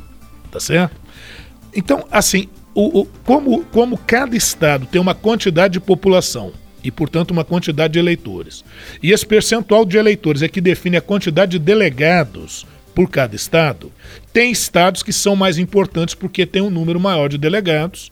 [0.51, 0.95] Tá certo?
[1.75, 6.51] Então, assim, o, o, como, como cada estado tem uma quantidade de população
[6.83, 8.63] e, portanto, uma quantidade de eleitores,
[9.03, 13.91] e esse percentual de eleitores é que define a quantidade de delegados por cada estado,
[14.33, 18.11] tem estados que são mais importantes porque tem um número maior de delegados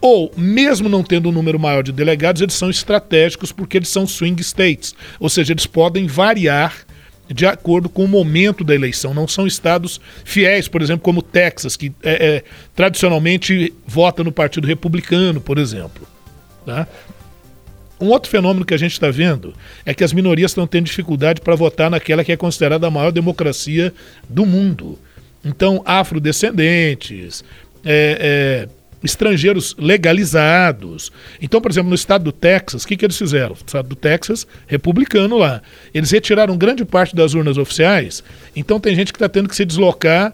[0.00, 4.04] Ou, mesmo não tendo um número maior de delegados, eles são estratégicos porque eles são
[4.04, 6.84] swing states, ou seja, eles podem variar
[7.32, 9.14] de acordo com o momento da eleição.
[9.14, 14.66] Não são estados fiéis, por exemplo, como Texas, que é, é, tradicionalmente vota no Partido
[14.66, 16.06] Republicano, por exemplo.
[16.64, 16.86] Tá?
[18.00, 19.54] Um outro fenômeno que a gente está vendo
[19.86, 23.12] é que as minorias estão tendo dificuldade para votar naquela que é considerada a maior
[23.12, 23.94] democracia
[24.28, 24.98] do mundo.
[25.44, 27.44] Então, afrodescendentes,
[27.84, 31.12] é, é estrangeiros legalizados.
[31.40, 33.50] Então, por exemplo, no estado do Texas, o que, que eles fizeram?
[33.50, 35.62] No estado do Texas, republicano lá.
[35.92, 38.22] Eles retiraram grande parte das urnas oficiais,
[38.54, 40.32] então tem gente que está tendo que se deslocar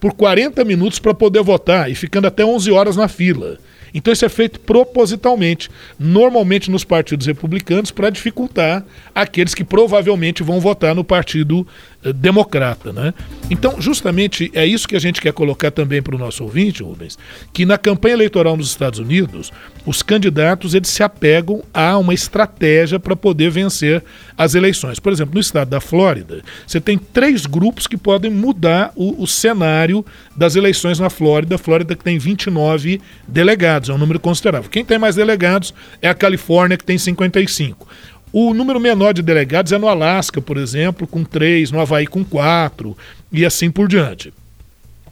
[0.00, 3.58] por 40 minutos para poder votar e ficando até 11 horas na fila.
[3.92, 8.84] Então isso é feito propositalmente, normalmente nos partidos republicanos, para dificultar
[9.14, 11.66] aqueles que provavelmente vão votar no partido
[12.02, 12.92] democrata.
[12.92, 13.12] Né?
[13.50, 17.18] Então, justamente é isso que a gente quer colocar também para o nosso ouvinte, Rubens,
[17.52, 19.52] que na campanha eleitoral nos Estados Unidos,
[19.84, 24.02] os candidatos eles se apegam a uma estratégia para poder vencer
[24.36, 24.98] as eleições.
[24.98, 29.26] Por exemplo, no estado da Flórida, você tem três grupos que podem mudar o, o
[29.26, 30.04] cenário
[30.36, 31.56] das eleições na Flórida.
[31.56, 34.70] A Flórida que tem 29 delegados, é um número considerável.
[34.70, 37.86] Quem tem mais delegados é a Califórnia, que tem 55.
[38.32, 42.24] O número menor de delegados é no Alasca, por exemplo, com três, no Havaí com
[42.24, 42.96] quatro,
[43.32, 44.32] e assim por diante.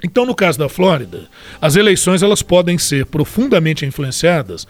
[0.05, 1.27] Então, no caso da Flórida,
[1.61, 4.67] as eleições elas podem ser profundamente influenciados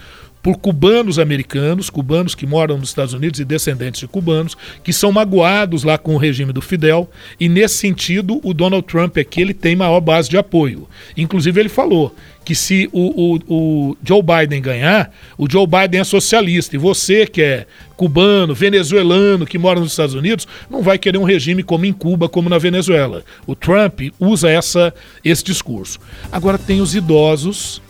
[0.47, 5.11] por cubanos americanos, cubanos que moram nos Estados Unidos e descendentes de cubanos, que são
[5.11, 9.53] magoados lá com o regime do Fidel, e nesse sentido o Donald Trump aqui ele
[9.53, 10.89] tem maior base de apoio.
[11.17, 12.15] Inclusive ele falou
[12.47, 17.27] que se o, o, o Joe Biden ganhar, o Joe Biden é socialista, e você
[17.27, 21.85] que é cubano, venezuelano, que mora nos Estados Unidos, não vai querer um regime como
[21.85, 23.25] em Cuba, como na Venezuela.
[23.49, 25.99] O Trump usa essa, esse discurso.
[26.31, 27.83] Agora tem os idosos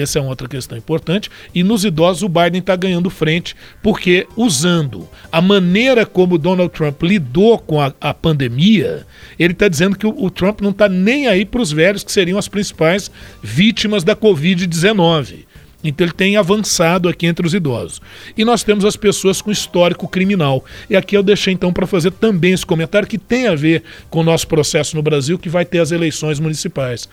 [0.00, 1.30] essa é outra questão importante.
[1.54, 7.02] E nos idosos o Biden está ganhando frente, porque usando a maneira como Donald Trump
[7.02, 9.06] lidou com a, a pandemia,
[9.38, 12.12] ele está dizendo que o, o Trump não está nem aí para os velhos, que
[12.12, 13.10] seriam as principais
[13.42, 15.46] vítimas da Covid-19.
[15.84, 18.00] Então ele tem avançado aqui entre os idosos.
[18.36, 20.64] E nós temos as pessoas com histórico criminal.
[20.90, 24.20] E aqui eu deixei então para fazer também esse comentário que tem a ver com
[24.20, 27.08] o nosso processo no Brasil, que vai ter as eleições municipais.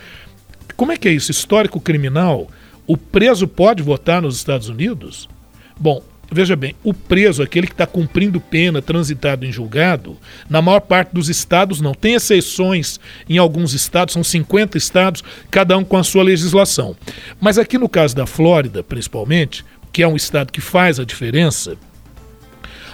[0.75, 1.29] Como é que é isso?
[1.29, 2.49] Histórico criminal
[2.85, 5.29] o preso pode votar nos Estados Unidos?
[5.79, 10.17] Bom, veja bem, o preso, aquele que está cumprindo pena, transitado em julgado,
[10.49, 11.93] na maior parte dos estados não.
[11.93, 16.95] Tem exceções em alguns estados, são 50 estados, cada um com a sua legislação.
[17.39, 21.77] Mas aqui no caso da Flórida, principalmente, que é um estado que faz a diferença,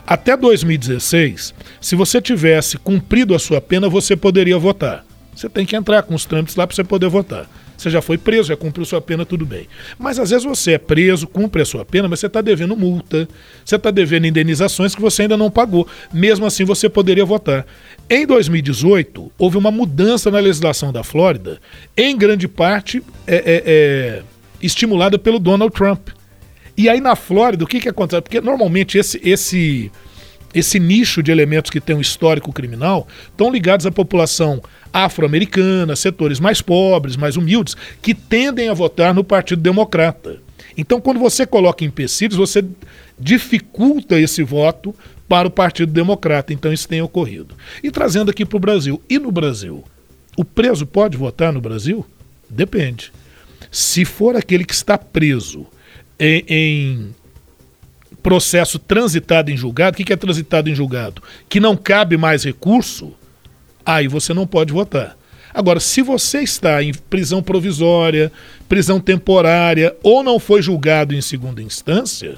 [0.05, 5.05] até 2016, se você tivesse cumprido a sua pena, você poderia votar.
[5.35, 7.47] Você tem que entrar com os trâmites lá para você poder votar.
[7.79, 9.65] Você já foi preso, já cumpriu sua pena, tudo bem.
[9.97, 13.25] Mas às vezes você é preso, cumpre a sua pena, mas você está devendo multa,
[13.63, 15.87] você está devendo indenizações que você ainda não pagou.
[16.11, 17.65] Mesmo assim, você poderia votar.
[18.09, 21.61] Em 2018, houve uma mudança na legislação da Flórida,
[21.95, 24.23] em grande parte é, é, é,
[24.61, 26.09] estimulada pelo Donald Trump.
[26.75, 28.21] E aí na Flórida, o que, que acontece?
[28.21, 29.89] Porque normalmente esse, esse,
[30.53, 36.39] esse nicho de elementos que tem um histórico criminal estão ligados à população afro-americana, setores
[36.39, 40.37] mais pobres, mais humildes, que tendem a votar no Partido Democrata.
[40.77, 42.63] Então, quando você coloca empecilhos, você
[43.19, 44.95] dificulta esse voto
[45.27, 46.53] para o Partido Democrata.
[46.53, 47.53] Então, isso tem ocorrido.
[47.83, 49.01] E trazendo aqui para o Brasil.
[49.09, 49.83] E no Brasil?
[50.37, 52.05] O preso pode votar no Brasil?
[52.49, 53.11] Depende.
[53.69, 55.67] Se for aquele que está preso
[56.17, 57.15] em, em
[58.29, 61.19] processo transitado em julgado, o que é transitado em julgado?
[61.49, 63.11] Que não cabe mais recurso,
[63.83, 65.17] aí você não pode votar.
[65.51, 68.31] Agora, se você está em prisão provisória,
[68.67, 72.37] prisão temporária ou não foi julgado em segunda instância,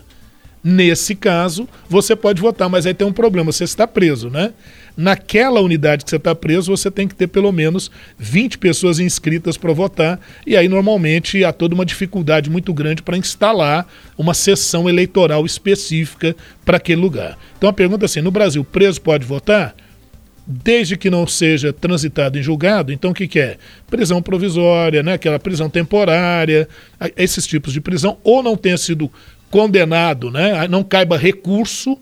[0.64, 4.54] nesse caso você pode votar, mas aí tem um problema, você está preso, né?
[5.02, 9.58] Naquela unidade que você está preso, você tem que ter pelo menos 20 pessoas inscritas
[9.58, 14.88] para votar, e aí normalmente há toda uma dificuldade muito grande para instalar uma sessão
[14.88, 17.36] eleitoral específica para aquele lugar.
[17.58, 19.76] Então a pergunta é assim: no Brasil, preso pode votar?
[20.46, 23.58] desde que não seja transitado em julgado, então o que, que é?
[23.90, 25.14] Prisão provisória, né?
[25.14, 26.68] aquela prisão temporária,
[27.16, 29.10] esses tipos de prisão, ou não tenha sido
[29.50, 30.68] condenado, né?
[30.68, 31.98] não caiba recurso,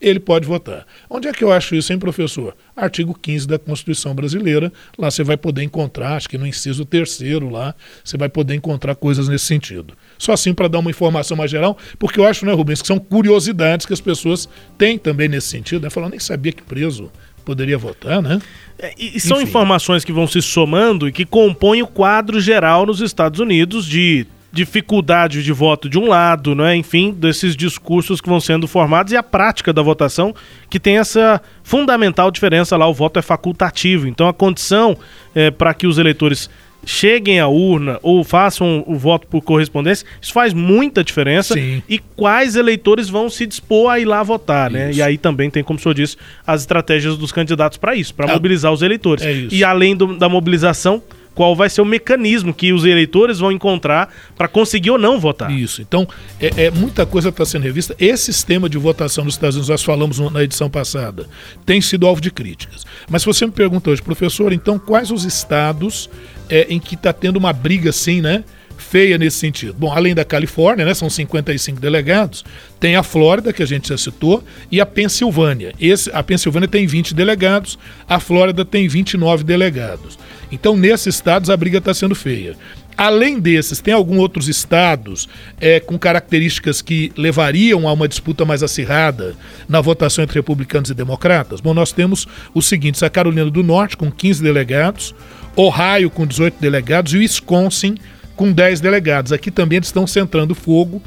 [0.00, 0.86] ele pode votar.
[1.10, 2.56] Onde é que eu acho isso, hein, professor?
[2.76, 7.48] Artigo 15 da Constituição Brasileira, lá você vai poder encontrar, acho que no inciso terceiro
[7.48, 9.94] lá, você vai poder encontrar coisas nesse sentido.
[10.16, 12.98] Só assim para dar uma informação mais geral, porque eu acho, né, Rubens, que são
[12.98, 15.90] curiosidades que as pessoas têm também nesse sentido, né?
[15.90, 17.10] Falando, nem sabia que preso
[17.44, 18.40] poderia votar, né?
[18.78, 19.48] É, e são Enfim.
[19.48, 24.26] informações que vão se somando e que compõem o quadro geral nos Estados Unidos de
[24.52, 26.74] dificuldade de voto de um lado, né?
[26.74, 30.34] enfim, desses discursos que vão sendo formados e a prática da votação
[30.70, 34.96] que tem essa fundamental diferença lá, o voto é facultativo, então a condição
[35.34, 36.48] é, para que os eleitores
[36.86, 41.54] cheguem à urna ou façam o voto por correspondência, isso faz muita diferença.
[41.54, 41.82] Sim.
[41.88, 44.90] E quais eleitores vão se dispor a ir lá votar, né?
[44.90, 44.98] Isso.
[44.98, 48.30] E aí também tem, como o senhor disse, as estratégias dos candidatos para isso, para
[48.30, 49.24] Ah, mobilizar os eleitores.
[49.24, 49.48] é.
[49.50, 51.02] E além do- da mobilização,
[51.38, 55.52] qual vai ser o mecanismo que os eleitores vão encontrar para conseguir ou não votar?
[55.52, 55.80] Isso.
[55.80, 56.04] Então,
[56.40, 57.94] é, é muita coisa está sendo revista.
[57.96, 61.28] Esse sistema de votação nos Estados Unidos, nós falamos na edição passada,
[61.64, 62.84] tem sido alvo de críticas.
[63.08, 66.10] Mas se você me pergunta hoje, professor, então quais os estados
[66.50, 68.42] é, em que está tendo uma briga assim, né?
[68.76, 69.74] Feia nesse sentido.
[69.74, 70.92] Bom, além da Califórnia, né?
[70.92, 72.44] São 55 delegados,
[72.80, 75.72] tem a Flórida, que a gente já citou, e a Pensilvânia.
[75.78, 80.18] Esse, a Pensilvânia tem 20 delegados, a Flórida tem 29 delegados.
[80.50, 82.56] Então, nesses estados, a briga está sendo feia.
[82.98, 85.28] Além desses, tem alguns outros estados
[85.60, 89.36] é, com características que levariam a uma disputa mais acirrada
[89.68, 91.60] na votação entre republicanos e democratas?
[91.60, 95.14] Bom, nós temos os seguintes: a Carolina do Norte, com 15 delegados,
[95.54, 97.94] Ohio, com 18 delegados, e o Wisconsin,
[98.34, 99.32] com 10 delegados.
[99.32, 101.00] Aqui também eles estão centrando fogo.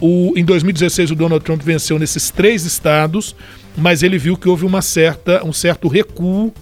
[0.00, 3.36] O, em 2016, o Donald Trump venceu nesses três estados,
[3.76, 6.52] mas ele viu que houve uma certa, um certo recuo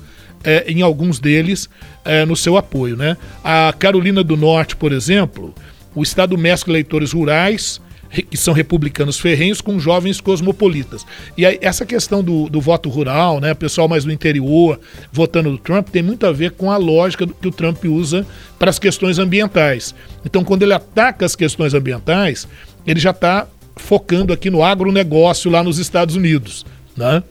[0.45, 1.69] é, em alguns deles
[2.05, 2.97] é, no seu apoio.
[2.97, 3.17] Né?
[3.43, 5.55] A Carolina do Norte, por exemplo,
[5.95, 7.81] o estado mescla eleitores rurais,
[8.23, 11.05] que são republicanos ferrenhos, com jovens cosmopolitas.
[11.37, 14.79] E aí, essa questão do, do voto rural, né, pessoal mais do interior
[15.11, 18.25] votando no Trump, tem muito a ver com a lógica do, que o Trump usa
[18.59, 19.95] para as questões ambientais.
[20.25, 22.47] Então, quando ele ataca as questões ambientais,
[22.87, 26.65] ele já está focando aqui no agronegócio lá nos Estados Unidos.
[26.97, 27.23] Né?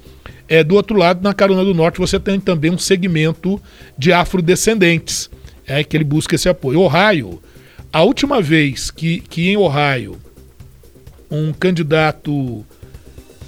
[0.48, 3.62] É, do outro lado, na Carolina do Norte, você tem também um segmento
[3.98, 5.30] de afrodescendentes,
[5.66, 6.82] é, que ele busca esse apoio.
[6.82, 7.42] Ohio,
[7.92, 10.18] a última vez que, que em Ohio
[11.32, 12.66] um candidato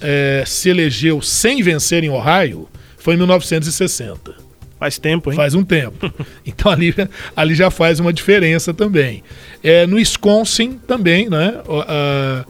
[0.01, 4.33] é, se elegeu sem vencer em Ohio foi em 1960.
[4.79, 5.35] Faz tempo, hein?
[5.35, 6.11] Faz um tempo.
[6.45, 6.93] Então ali,
[7.35, 9.23] ali já faz uma diferença também.
[9.63, 11.61] É, no Wisconsin também, né?
[11.87, 12.45] a-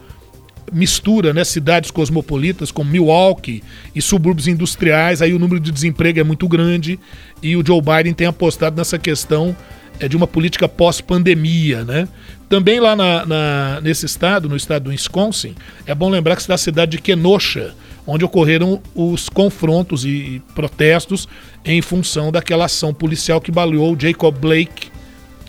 [0.72, 3.62] mistura né, cidades cosmopolitas como Milwaukee
[3.94, 6.98] e subúrbios industriais, aí o número de desemprego é muito grande
[7.42, 9.56] e o Joe Biden tem apostado nessa questão
[9.98, 11.84] é, de uma política pós-pandemia.
[11.84, 12.06] Né?
[12.48, 15.54] Também lá na- na- nesse estado, no estado do Wisconsin,
[15.86, 17.74] é bom lembrar que está a cidade de Kenosha,
[18.06, 21.26] onde ocorreram os confrontos e, e protestos
[21.64, 24.88] em função daquela ação policial que baleou o Jacob Blake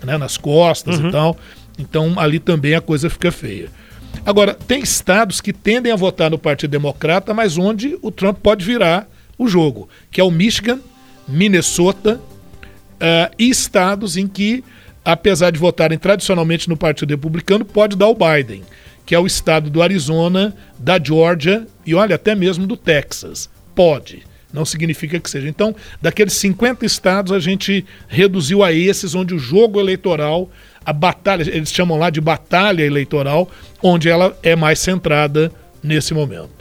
[0.03, 1.37] né, nas costas e tal.
[1.77, 3.69] Então ali também a coisa fica feia.
[4.25, 8.65] Agora, tem estados que tendem a votar no Partido Democrata, mas onde o Trump pode
[8.65, 10.79] virar o jogo, que é o Michigan,
[11.27, 12.19] Minnesota
[12.99, 14.63] eh, e estados em que,
[15.05, 18.63] apesar de votarem tradicionalmente no Partido Republicano, pode dar o Biden,
[19.05, 23.49] que é o estado do Arizona, da Georgia e olha, até mesmo do Texas.
[23.75, 24.23] Pode.
[24.51, 25.47] Não significa que seja.
[25.47, 30.49] Então, daqueles 50 estados, a gente reduziu a esses onde o jogo eleitoral,
[30.87, 33.49] a batalha, eles chamam lá de batalha eleitoral,
[33.83, 35.51] onde ela é mais centrada
[35.83, 36.56] nesse momento.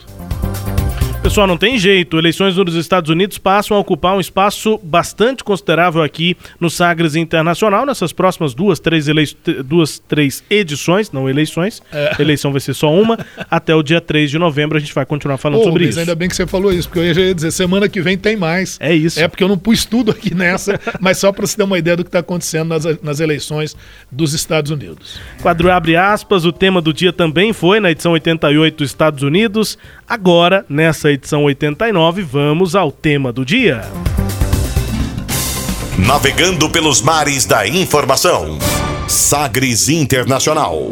[1.27, 2.17] Pessoal, não tem jeito.
[2.17, 7.85] Eleições nos Estados Unidos passam a ocupar um espaço bastante considerável aqui no Sagres Internacional
[7.85, 9.27] nessas próximas duas, três, elei...
[9.65, 11.83] duas, três edições, não eleições.
[11.91, 12.15] É.
[12.17, 13.19] Eleição vai ser só uma.
[13.51, 15.99] Até o dia 3 de novembro a gente vai continuar falando sobre isso.
[15.99, 18.77] Ainda bem que você falou isso, porque eu ia dizer, semana que vem tem mais.
[18.79, 19.19] É isso.
[19.19, 21.97] É porque eu não pus tudo aqui nessa, mas só para você ter uma ideia
[21.97, 23.75] do que está acontecendo nas, nas eleições
[24.09, 25.19] dos Estados Unidos.
[25.41, 29.77] Quadro abre aspas, o tema do dia também foi na edição 88 dos Estados Unidos.
[30.07, 33.81] Agora, nessa edição 89, vamos ao tema do dia.
[35.97, 38.59] Navegando pelos mares da informação.
[39.07, 40.91] Sagres Internacional.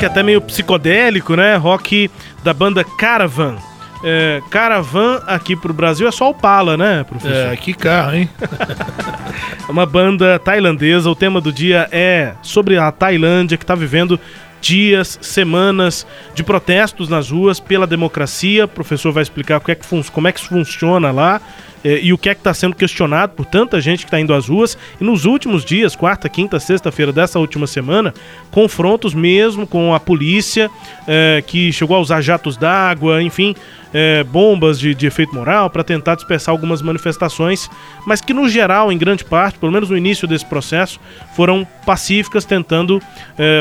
[0.00, 1.56] Rock até meio psicodélico, né?
[1.56, 2.10] Rock
[2.42, 3.56] da banda Caravan.
[4.02, 7.52] É, Caravan aqui pro Brasil é só o Pala, né, professor?
[7.52, 8.30] É, que carro, hein?
[9.68, 11.08] É uma banda tailandesa.
[11.08, 14.18] O tema do dia é sobre a Tailândia que está vivendo
[14.60, 18.64] dias, semanas de protestos nas ruas pela democracia.
[18.64, 21.40] O professor vai explicar o que é que como é que funciona lá
[21.84, 24.48] e o que é que está sendo questionado por tanta gente que está indo às
[24.48, 24.76] ruas.
[25.00, 28.12] E nos últimos dias, quarta, quinta, sexta-feira dessa última semana,
[28.50, 30.70] confrontos mesmo com a polícia
[31.06, 33.54] eh, que chegou a usar jatos d'água, enfim,
[33.94, 37.68] eh, bombas de, de efeito moral para tentar dispersar algumas manifestações,
[38.06, 41.00] mas que no geral, em grande parte, pelo menos no início desse processo,
[41.34, 43.00] foram pacíficas, tentando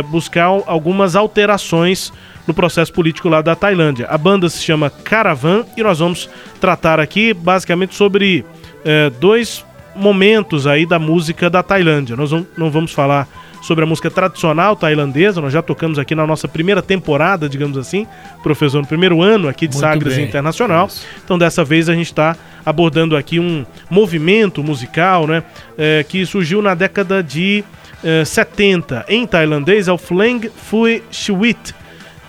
[0.09, 2.11] buscar algumas alterações
[2.49, 4.07] no processo político lá da Tailândia.
[4.09, 6.27] A banda se chama Caravan e nós vamos
[6.59, 8.43] tratar aqui basicamente sobre
[8.83, 9.63] eh, dois
[9.95, 12.15] momentos aí da música da Tailândia.
[12.15, 13.27] Nós não, vamos falar
[13.61, 18.07] sobre a música tradicional tailandesa, nós já tocamos aqui na nossa primeira temporada, digamos assim,
[18.41, 20.25] professor, no primeiro ano aqui de Muito Sagres bem.
[20.25, 20.89] Internacional.
[21.23, 22.35] Então dessa vez a gente está
[22.65, 25.43] abordando aqui um movimento musical, né,
[25.77, 27.63] eh, que surgiu na década de
[28.03, 31.75] eh, 70 em tailandês, é o Flang Phui Chwit,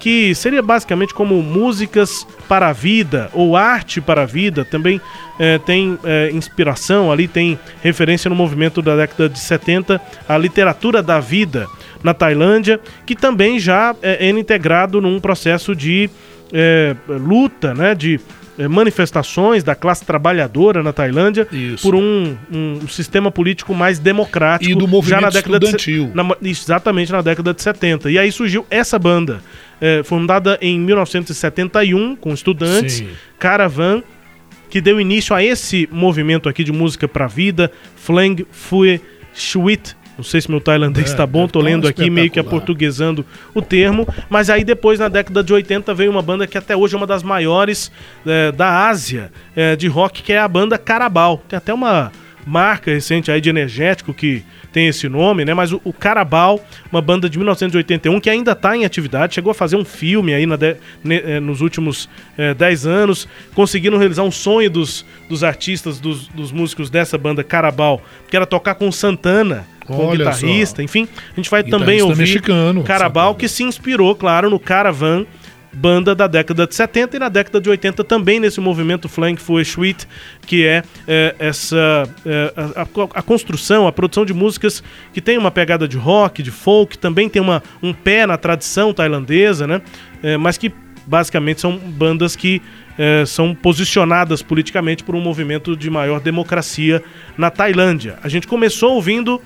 [0.01, 5.01] que seria basicamente como músicas para a vida ou arte para a vida, também
[5.39, 11.03] eh, tem eh, inspiração ali, tem referência no movimento da década de 70, a literatura
[11.03, 11.69] da vida
[12.03, 16.09] na Tailândia, que também já é, é integrado num processo de
[16.51, 18.19] eh, luta, né, de
[18.69, 21.83] manifestações da classe trabalhadora na Tailândia Isso.
[21.83, 26.11] por um, um sistema político mais democrático E do já movimento na década de estudantil.
[26.15, 28.11] na- exatamente na década de 70.
[28.11, 29.41] E aí surgiu essa banda,
[29.81, 33.09] eh, fundada em 1971 com estudantes, Sim.
[33.39, 34.03] Caravan,
[34.69, 39.01] que deu início a esse movimento aqui de música pra vida, Flang Phui
[39.35, 39.97] Chwit.
[40.17, 43.25] Não sei se meu tailandês É, está bom, tô tá lendo aqui meio que aportuguesando
[43.55, 44.07] o termo.
[44.29, 47.07] Mas aí depois, na década de 80, veio uma banda que até hoje é uma
[47.07, 47.91] das maiores
[48.27, 51.43] eh, da Ásia eh, de rock, que é a banda Carabao.
[51.49, 52.13] Tem até uma
[52.47, 55.53] marca recente aí de energético que tem esse nome, né?
[55.53, 59.55] Mas o, o Carabao, uma banda de 1981 que ainda está em atividade, chegou a
[59.55, 64.31] fazer um filme aí de- ne- eh, nos últimos eh, 10 anos, conseguiram realizar um
[64.31, 69.67] sonho dos, dos artistas, dos, dos músicos dessa banda Carabao, que era tocar com Santana,
[69.87, 70.83] com Olha guitarrista, só.
[70.83, 71.09] enfim.
[71.33, 75.27] A gente vai Guitarrista também ouvir mexicano, Carabao, que se inspirou, claro, no Caravan,
[75.73, 79.63] banda da década de 70 e na década de 80 também nesse movimento Flank Fue
[79.63, 80.07] Sweet,
[80.47, 82.83] que é, é, essa é, a,
[83.15, 87.29] a- construção, a produção de músicas que tem uma pegada de rock, de folk, também
[87.29, 89.81] tem uma, um pé na tradição tailandesa, né?
[90.23, 90.73] É, mas que
[91.07, 92.61] basicamente são bandas que
[92.99, 97.03] é, são posicionadas politicamente por um movimento de maior democracia
[97.39, 98.19] na Tailândia.
[98.23, 99.41] A gente começou ouvindo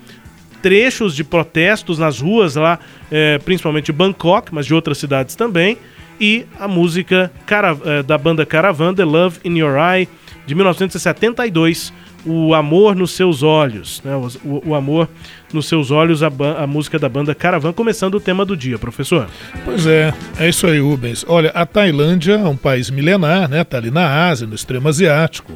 [0.61, 2.79] trechos de protestos nas ruas lá,
[3.11, 5.77] eh, principalmente de Bangkok, mas de outras cidades também,
[6.19, 10.07] e a música Cara- eh, da banda Caravan, The Love in Your Eye,
[10.45, 11.91] de 1972,
[12.27, 14.15] O Amor nos Seus Olhos, né?
[14.43, 15.07] o, o- Amor
[15.53, 16.27] nos Seus Olhos, a,
[16.59, 19.27] a música da banda Caravan, começando o tema do dia, professor.
[19.63, 21.23] Pois é, é isso aí, Rubens.
[21.27, 23.63] Olha, a Tailândia é um país milenar, né?
[23.63, 25.53] Tá ali na Ásia, no extremo asiático.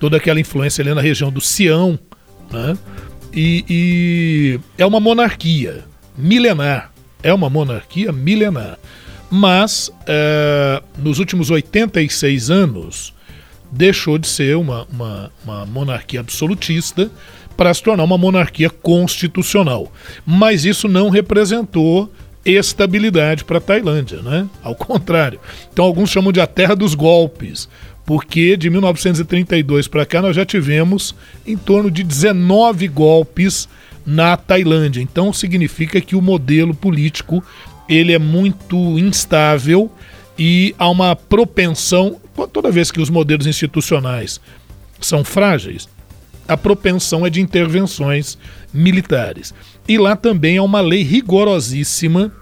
[0.00, 1.96] Toda aquela influência ali na região do Sião,
[2.50, 2.76] né?
[3.32, 5.84] E, e é uma monarquia
[6.16, 6.90] milenar.
[7.22, 8.76] É uma monarquia milenar.
[9.30, 13.14] Mas, é, nos últimos 86 anos,
[13.70, 17.10] deixou de ser uma, uma, uma monarquia absolutista
[17.56, 19.92] para se tornar uma monarquia constitucional.
[20.24, 22.10] Mas isso não representou
[22.44, 24.48] estabilidade para a Tailândia, né?
[24.62, 25.40] Ao contrário.
[25.72, 27.68] Então alguns chamam de a terra dos golpes,
[28.06, 31.14] porque de 1932 para cá nós já tivemos
[31.46, 33.68] em torno de 19 golpes
[34.06, 35.02] na Tailândia.
[35.02, 37.44] Então significa que o modelo político
[37.88, 39.90] ele é muito instável
[40.38, 42.20] e há uma propensão,
[42.52, 44.40] toda vez que os modelos institucionais
[45.00, 45.88] são frágeis,
[46.46, 48.38] a propensão é de intervenções
[48.72, 49.52] militares.
[49.86, 52.32] E lá também há uma lei rigorosíssima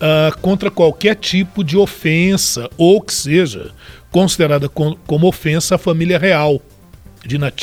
[0.00, 3.72] ah, contra qualquer tipo de ofensa, ou que seja
[4.10, 6.60] considerada com- como ofensa à família real,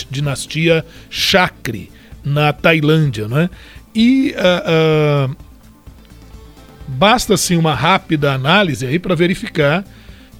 [0.09, 1.91] dinastia Chakri,
[2.23, 3.27] na Tailândia.
[3.27, 3.49] Né?
[3.93, 5.29] E ah,
[6.87, 9.83] basta assim uma rápida análise aí para verificar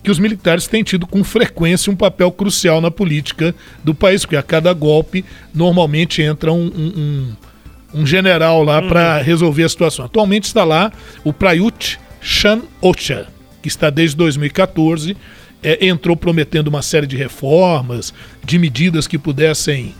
[0.05, 4.37] que os militares têm tido com frequência um papel crucial na política do país, porque
[4.37, 7.35] a cada golpe normalmente entra um, um,
[8.01, 8.87] um general lá uhum.
[8.87, 10.05] para resolver a situação.
[10.05, 10.91] Atualmente está lá
[11.23, 13.27] o Prayut Chan Ocha,
[13.63, 15.17] que está desde 2014,
[15.63, 19.95] é, entrou prometendo uma série de reformas, de medidas que pudessem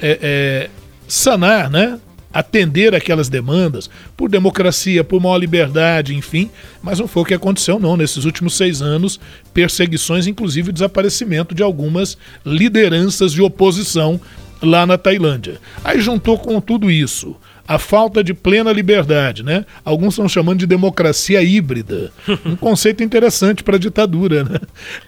[0.00, 0.70] é, é,
[1.08, 1.98] sanar, né?
[2.38, 7.80] Atender aquelas demandas por democracia, por maior liberdade, enfim, mas não foi o que aconteceu
[7.80, 9.18] não nesses últimos seis anos,
[9.52, 12.16] perseguições, inclusive desaparecimento de algumas
[12.46, 14.20] lideranças de oposição
[14.62, 15.60] lá na Tailândia.
[15.82, 17.36] Aí juntou com tudo isso
[17.66, 19.66] a falta de plena liberdade, né?
[19.84, 22.10] Alguns estão chamando de democracia híbrida,
[22.46, 24.58] um conceito interessante para a ditadura, né?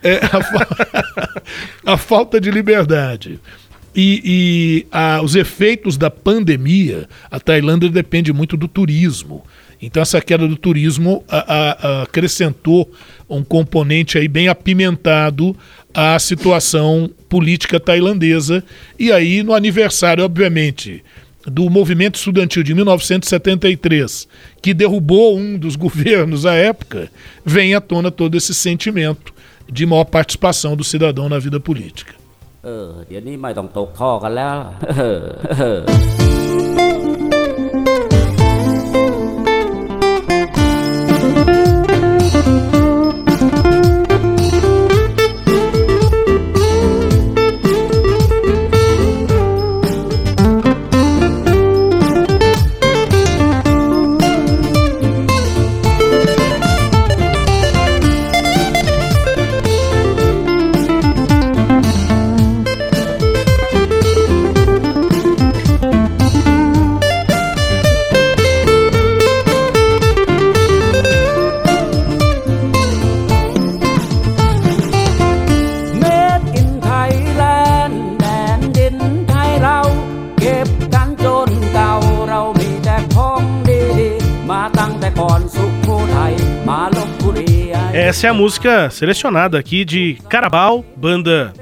[0.02, 1.42] É a, fa...
[1.86, 3.40] a falta de liberdade
[3.94, 9.44] e, e a, os efeitos da pandemia, a Tailândia depende muito do turismo.
[9.82, 12.90] Então essa queda do turismo a, acrescentou
[13.28, 15.56] um componente aí bem apimentado
[15.94, 18.62] à situação política tailandesa.
[18.98, 21.02] E aí no aniversário, obviamente,
[21.46, 24.28] do movimento estudantil de 1973,
[24.60, 27.10] que derrubou um dos governos à época,
[27.44, 29.32] vem à tona todo esse sentimento
[29.70, 32.19] de maior participação do cidadão na vida política.
[32.64, 34.56] เออ เดี๋ยวนี้ไม่ต้องตกท่อกันแล้ว
[88.10, 91.52] Essa é a música selecionada aqui de Carabao, banda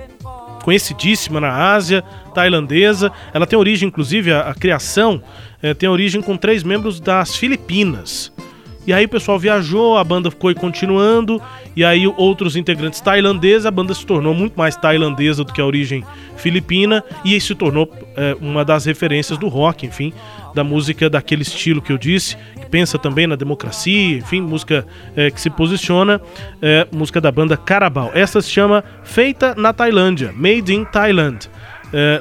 [0.64, 2.02] conhecidíssima na Ásia,
[2.34, 3.12] tailandesa.
[3.34, 5.22] Ela tem origem, inclusive, a, a criação
[5.60, 8.32] é, tem origem com três membros das Filipinas.
[8.88, 11.42] E aí o pessoal viajou, a banda ficou continuando,
[11.76, 15.66] e aí outros integrantes tailandeses, a banda se tornou muito mais tailandesa do que a
[15.66, 16.02] origem
[16.38, 20.10] filipina, e aí se tornou é, uma das referências do rock, enfim,
[20.54, 25.30] da música daquele estilo que eu disse, que pensa também na democracia, enfim, música é,
[25.30, 26.18] que se posiciona,
[26.62, 28.10] é, música da banda Carabao.
[28.14, 31.50] Essa se chama Feita na Tailândia, Made in Thailand,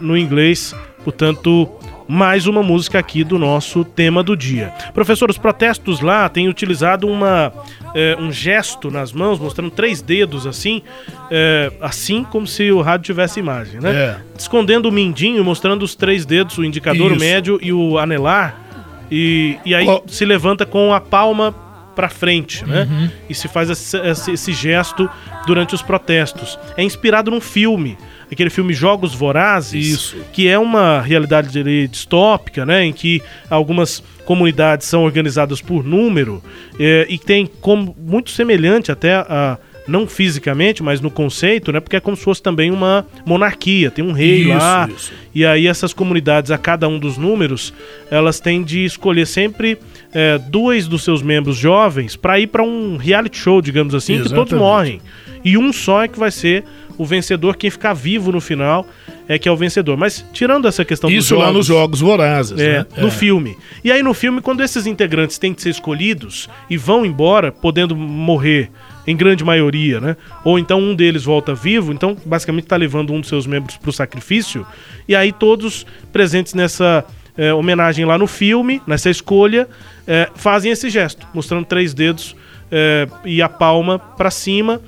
[0.01, 1.69] no inglês, portanto,
[2.07, 4.73] mais uma música aqui do nosso tema do dia.
[4.93, 7.51] Professor, os protestos lá têm utilizado uma,
[7.93, 10.81] é, um gesto nas mãos, mostrando três dedos assim,
[11.29, 13.91] é, assim como se o rádio tivesse imagem, né?
[13.91, 14.17] É.
[14.37, 17.15] Escondendo o mindinho, mostrando os três dedos, o indicador, Isso.
[17.15, 18.63] o médio e o anelar.
[19.11, 21.53] E, e aí se levanta com a palma
[21.97, 22.87] para frente, né?
[22.89, 23.09] Uhum.
[23.27, 25.09] E se faz esse, esse, esse gesto
[25.47, 26.59] durante os protestos.
[26.77, 27.97] É inspirado num filme
[28.31, 30.17] aquele filme Jogos Vorazes, Isso.
[30.33, 36.43] que é uma realidade distópica, né, em que algumas comunidades são organizadas por número
[36.77, 39.57] é, e tem como muito semelhante até a
[39.87, 41.79] não fisicamente, mas no conceito, né?
[41.79, 44.89] Porque é como se fosse também uma monarquia, tem um rei isso, lá.
[44.93, 45.13] Isso.
[45.33, 47.73] E aí essas comunidades, a cada um dos números,
[48.11, 49.77] elas têm de escolher sempre
[50.13, 54.43] é, dois dos seus membros jovens para ir para um reality show, digamos assim, Exatamente.
[54.43, 55.01] que todos morrem.
[55.43, 56.65] E um só é que vai ser
[56.97, 58.85] o vencedor, quem ficar vivo no final
[59.27, 59.97] é que é o vencedor.
[59.97, 62.85] Mas tirando essa questão Isso jogos, lá nos Jogos Vorazes, é, né?
[62.97, 63.11] No é.
[63.11, 63.57] filme.
[63.83, 67.95] E aí no filme, quando esses integrantes têm que ser escolhidos e vão embora, podendo
[67.95, 68.71] morrer
[69.05, 70.17] em grande maioria, né?
[70.43, 73.89] Ou então um deles volta vivo, então basicamente está levando um dos seus membros para
[73.89, 74.65] o sacrifício.
[75.07, 77.05] E aí todos presentes nessa
[77.37, 79.67] é, homenagem lá no filme, nessa escolha,
[80.05, 82.35] é, fazem esse gesto, mostrando três dedos
[82.71, 84.81] é, e a palma para cima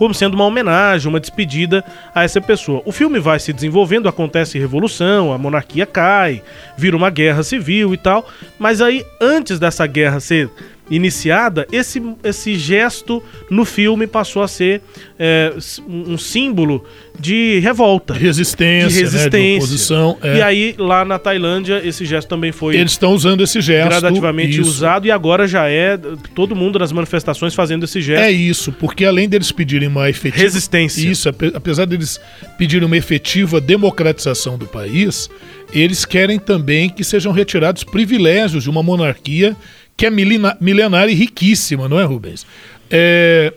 [0.00, 1.84] como sendo uma homenagem, uma despedida
[2.14, 2.80] a essa pessoa.
[2.86, 6.42] O filme vai se desenvolvendo, acontece revolução, a monarquia cai,
[6.74, 8.26] vira uma guerra civil e tal,
[8.58, 10.48] mas aí antes dessa guerra ser
[10.90, 14.82] iniciada, esse, esse gesto no filme passou a ser
[15.18, 15.52] é,
[15.88, 16.84] um símbolo
[17.18, 18.14] de revolta.
[18.14, 19.38] De resistência, de resistência.
[19.38, 20.18] Né, de oposição.
[20.22, 20.38] É.
[20.38, 22.76] E aí, lá na Tailândia, esse gesto também foi.
[22.76, 23.88] Eles estão usando esse gesto.
[23.88, 24.68] Gradativamente isso.
[24.68, 25.98] usado e agora já é
[26.34, 28.22] todo mundo nas manifestações fazendo esse gesto.
[28.22, 30.42] É isso, porque além deles pedirem uma efetiva.
[30.42, 31.08] Resistência.
[31.08, 32.20] Isso, apesar deles
[32.58, 35.28] pedirem uma efetiva democratização do país,
[35.72, 39.56] eles querem também que sejam retirados privilégios de uma monarquia
[39.96, 42.46] que é milenária e riquíssima, não é, Rubens?
[42.90, 43.52] É...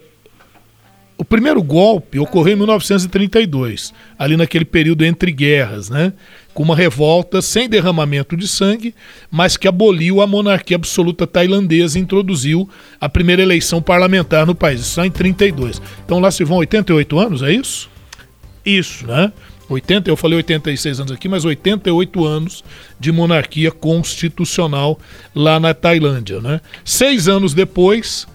[1.16, 6.12] O primeiro golpe ocorreu em 1932, ali naquele período entre guerras, né?
[6.52, 8.92] Com uma revolta sem derramamento de sangue,
[9.30, 12.68] mas que aboliu a monarquia absoluta tailandesa e introduziu
[13.00, 15.80] a primeira eleição parlamentar no país, só em 32.
[16.04, 17.88] Então lá se vão 88 anos, é isso?
[18.66, 19.06] Isso.
[19.06, 19.32] Né?
[19.68, 22.64] 80, eu falei 86 anos aqui, mas 88 anos
[23.00, 24.98] de monarquia constitucional
[25.34, 26.40] lá na Tailândia.
[26.40, 26.60] Né?
[26.84, 28.26] Seis anos depois,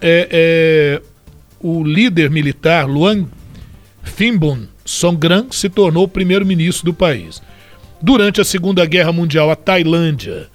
[0.00, 1.02] é, é,
[1.60, 3.26] o líder militar Luang
[4.02, 7.42] Phimbun Songkran se tornou primeiro-ministro do país.
[8.00, 10.48] Durante a Segunda Guerra Mundial, a Tailândia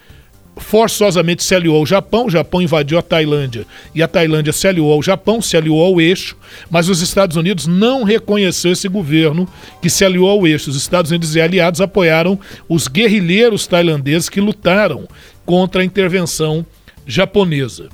[0.58, 4.92] forçosamente se aliou ao Japão, o Japão invadiu a Tailândia e a Tailândia se aliou
[4.92, 6.38] ao Japão, se aliou ao eixo,
[6.70, 9.48] mas os Estados Unidos não reconheceu esse governo
[9.82, 10.70] que se aliou ao eixo.
[10.70, 15.08] Os Estados Unidos e aliados apoiaram os guerrilheiros tailandeses que lutaram
[15.46, 16.66] contra a intervenção
[17.06, 17.90] japonesa.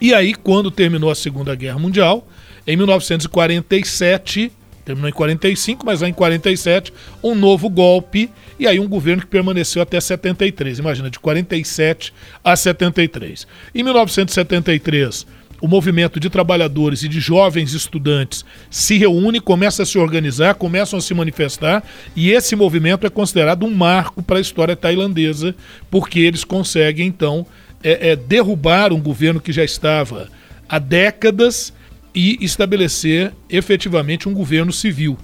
[0.00, 2.26] E aí, quando terminou a Segunda Guerra Mundial,
[2.66, 4.52] em 1947,
[4.84, 9.28] terminou em 45, mas aí em 47, um novo golpe e aí um governo que
[9.28, 10.78] permaneceu até 73.
[10.78, 12.12] Imagina, de 47
[12.44, 13.46] a 73.
[13.74, 15.26] Em 1973,
[15.60, 20.98] o movimento de trabalhadores e de jovens estudantes se reúne, começa a se organizar, começam
[20.98, 21.84] a se manifestar,
[22.16, 25.54] e esse movimento é considerado um marco para a história tailandesa,
[25.90, 27.46] porque eles conseguem, então,
[27.82, 30.28] é, é, derrubar um governo que já estava
[30.68, 31.72] há décadas
[32.14, 35.16] e estabelecer efetivamente um governo civil,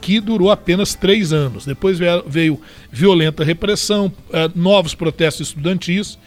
[0.00, 1.66] que durou apenas três anos.
[1.66, 2.60] Depois veio
[2.90, 6.18] violenta repressão, é, novos protestos estudantis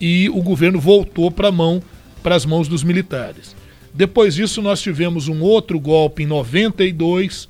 [0.00, 1.82] e o governo voltou para mão
[2.22, 3.54] para as mãos dos militares.
[3.92, 7.48] Depois disso, nós tivemos um outro golpe em 92,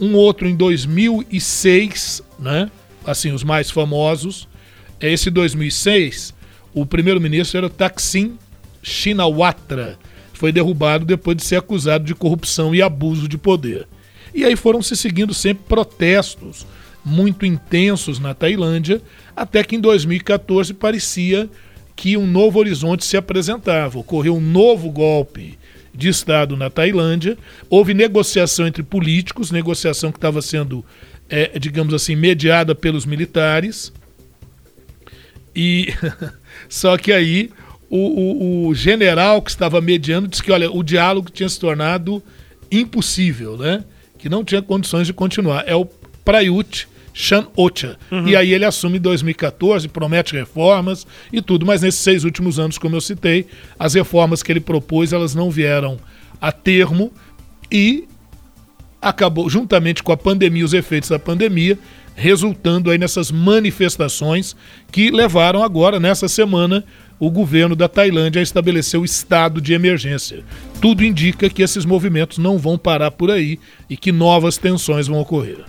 [0.00, 2.70] um outro em 2006, né?
[3.06, 4.48] assim, os mais famosos.
[5.00, 6.34] Esse 2006
[6.74, 8.36] o primeiro-ministro era Taksin
[8.82, 9.96] Shinawatra.
[10.34, 13.86] Foi derrubado depois de ser acusado de corrupção e abuso de poder.
[14.34, 16.66] E aí foram se seguindo sempre protestos
[17.04, 19.00] muito intensos na Tailândia,
[19.36, 21.48] até que em 2014 parecia
[21.94, 23.98] que um novo horizonte se apresentava.
[23.98, 25.58] Ocorreu um novo golpe
[25.94, 27.38] de Estado na Tailândia,
[27.70, 30.84] houve negociação entre políticos, negociação que estava sendo,
[31.28, 33.92] é, digamos assim, mediada pelos militares.
[35.54, 35.88] E
[36.68, 37.50] Só que aí
[37.96, 42.20] o, o, o, general que estava mediando disse que, olha, o diálogo tinha se tornado
[42.70, 43.84] impossível, né?
[44.18, 45.62] Que não tinha condições de continuar.
[45.64, 45.86] É o
[46.24, 47.96] Prayut Chan Ocha.
[48.10, 48.26] Uhum.
[48.26, 52.78] E aí ele assume em 2014, promete reformas e tudo, mas nesses seis últimos anos,
[52.78, 53.46] como eu citei,
[53.78, 55.96] as reformas que ele propôs, elas não vieram
[56.40, 57.12] a termo
[57.70, 58.08] e
[59.00, 61.78] acabou, juntamente com a pandemia, os efeitos da pandemia,
[62.16, 64.56] resultando aí nessas manifestações
[64.90, 66.84] que levaram agora, nessa semana,
[67.18, 68.40] o governo da Tailândia
[69.00, 70.44] o estado de emergência.
[70.80, 73.58] Tudo indica que esses movimentos não vão parar por aí
[73.88, 75.64] e que novas tensões vão ocorrer.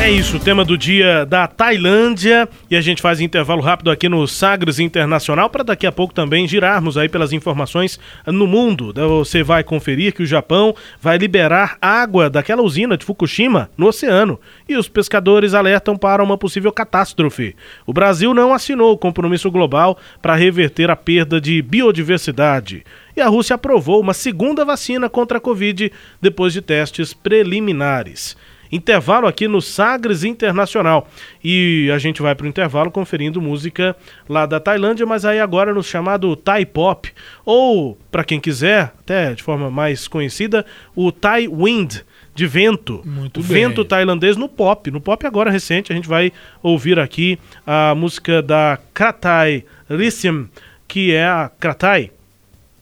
[0.00, 4.06] É isso, o tema do dia da Tailândia e a gente faz intervalo rápido aqui
[4.06, 8.92] no Sagres Internacional para daqui a pouco também girarmos aí pelas informações no mundo.
[8.92, 14.38] Você vai conferir que o Japão vai liberar água daquela usina de Fukushima no oceano
[14.68, 17.56] e os pescadores alertam para uma possível catástrofe.
[17.86, 22.84] O Brasil não assinou o compromisso global para reverter a perda de biodiversidade.
[23.16, 25.90] E a Rússia aprovou uma segunda vacina contra a Covid
[26.20, 28.36] depois de testes preliminares
[28.74, 31.08] intervalo aqui no Sagres Internacional.
[31.42, 33.96] E a gente vai para o intervalo conferindo música
[34.28, 37.12] lá da Tailândia, mas aí agora no chamado Thai Pop,
[37.44, 42.00] ou para quem quiser, até de forma mais conhecida, o Thai Wind
[42.34, 43.00] de vento.
[43.04, 43.88] Muito vento bem.
[43.88, 44.90] tailandês no pop.
[44.90, 50.48] No pop agora recente, a gente vai ouvir aqui a música da Kratai Rissim,
[50.88, 52.10] que é a Kratai,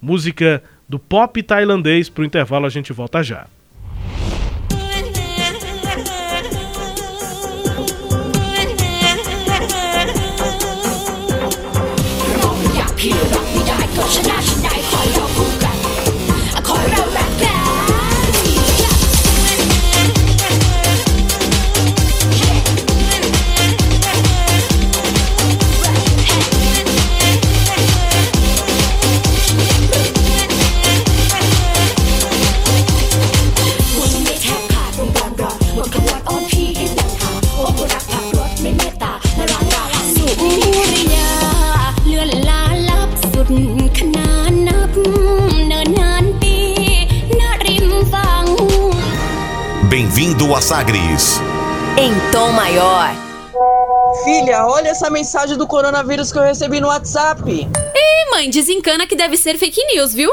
[0.01, 2.09] música do pop tailandês.
[2.09, 3.47] Para o intervalo a gente volta já.
[13.03, 14.32] Bem-vindo
[50.55, 51.41] a Sagres.
[51.97, 53.11] Em tom maior.
[54.25, 57.43] Filha, olha essa mensagem do coronavírus que eu recebi no WhatsApp.
[57.51, 60.31] Ei, mãe, desencana que deve ser fake news, viu?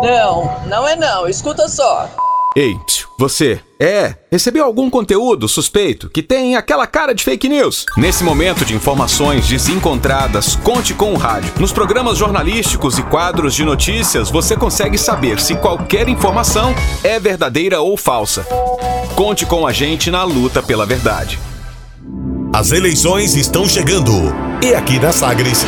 [0.00, 1.28] Não, não é não.
[1.28, 2.08] Escuta só.
[2.56, 2.74] Ei,
[3.18, 7.86] você, é, recebeu algum conteúdo suspeito que tem aquela cara de fake news?
[7.96, 11.52] Nesse momento de informações desencontradas, conte com o rádio.
[11.58, 17.80] Nos programas jornalísticos e quadros de notícias, você consegue saber se qualquer informação é verdadeira
[17.80, 18.46] ou falsa.
[19.14, 21.38] Conte com a gente na luta pela verdade.
[22.54, 24.12] As eleições estão chegando.
[24.62, 25.64] E aqui na Sagres,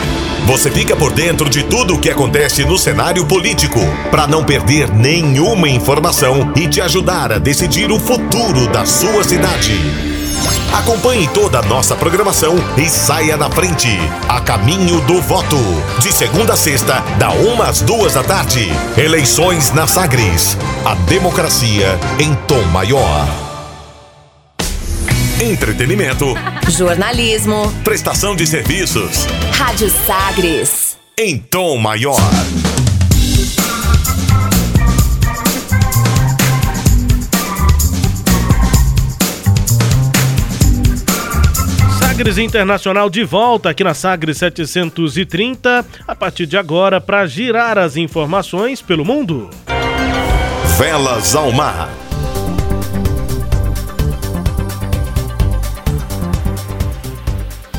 [0.47, 3.81] você fica por dentro de tudo o que acontece no cenário político,
[4.11, 9.81] para não perder nenhuma informação e te ajudar a decidir o futuro da sua cidade.
[10.75, 13.89] Acompanhe toda a nossa programação e saia na frente,
[14.29, 15.57] a caminho do voto.
[16.01, 18.71] De segunda a sexta, da uma às duas da tarde.
[18.99, 20.59] Eleições na Sagres.
[20.85, 23.54] A democracia em tom maior
[25.41, 26.27] entretenimento,
[26.69, 29.27] jornalismo, prestação de serviços.
[29.53, 30.97] Rádio Sagres.
[31.19, 32.17] Em tom maior.
[41.99, 47.97] Sagres Internacional de volta aqui na Sagres 730, a partir de agora para girar as
[47.97, 49.51] informações pelo mundo.
[50.79, 52.04] Velas ao mar.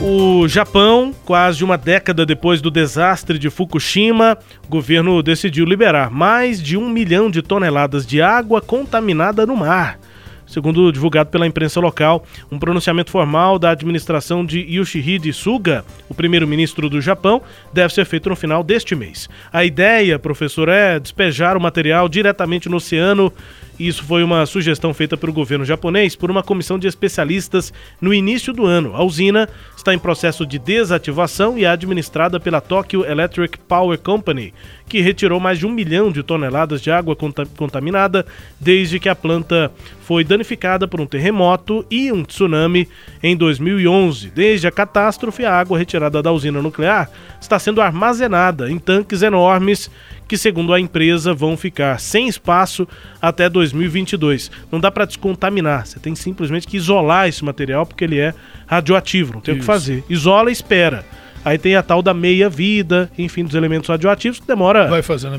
[0.07, 6.61] O Japão, quase uma década depois do desastre de Fukushima, o governo decidiu liberar mais
[6.61, 9.97] de um milhão de toneladas de água contaminada no mar.
[10.45, 16.87] Segundo divulgado pela imprensa local, um pronunciamento formal da administração de Yoshihide Suga, o primeiro-ministro
[16.87, 17.41] do Japão,
[17.73, 19.27] deve ser feito no final deste mês.
[19.51, 23.33] A ideia, professor, é despejar o material diretamente no oceano
[23.79, 28.53] isso foi uma sugestão feita pelo governo japonês por uma comissão de especialistas no início
[28.53, 28.95] do ano.
[28.95, 29.49] A usina
[29.85, 34.51] está em processo de desativação e é administrada pela Tokyo Electric Power Company,
[34.89, 37.15] que retirou mais de um milhão de toneladas de água
[37.55, 38.25] contaminada
[38.59, 39.71] desde que a planta
[40.01, 42.89] foi danificada por um terremoto e um tsunami
[43.21, 44.31] em 2011.
[44.31, 47.07] Desde a catástrofe, a água retirada da usina nuclear
[47.39, 49.91] está sendo armazenada em tanques enormes
[50.27, 52.87] que, segundo a empresa, vão ficar sem espaço
[53.21, 54.51] até 2022.
[54.71, 58.33] Não dá para descontaminar, você tem simplesmente que isolar esse material porque ele é
[58.65, 59.59] radioativo, não tem Isso.
[59.59, 60.03] o que fazer.
[60.09, 61.05] Isola e espera.
[61.43, 64.89] Aí tem a tal da meia-vida, enfim, dos elementos radioativos, que demora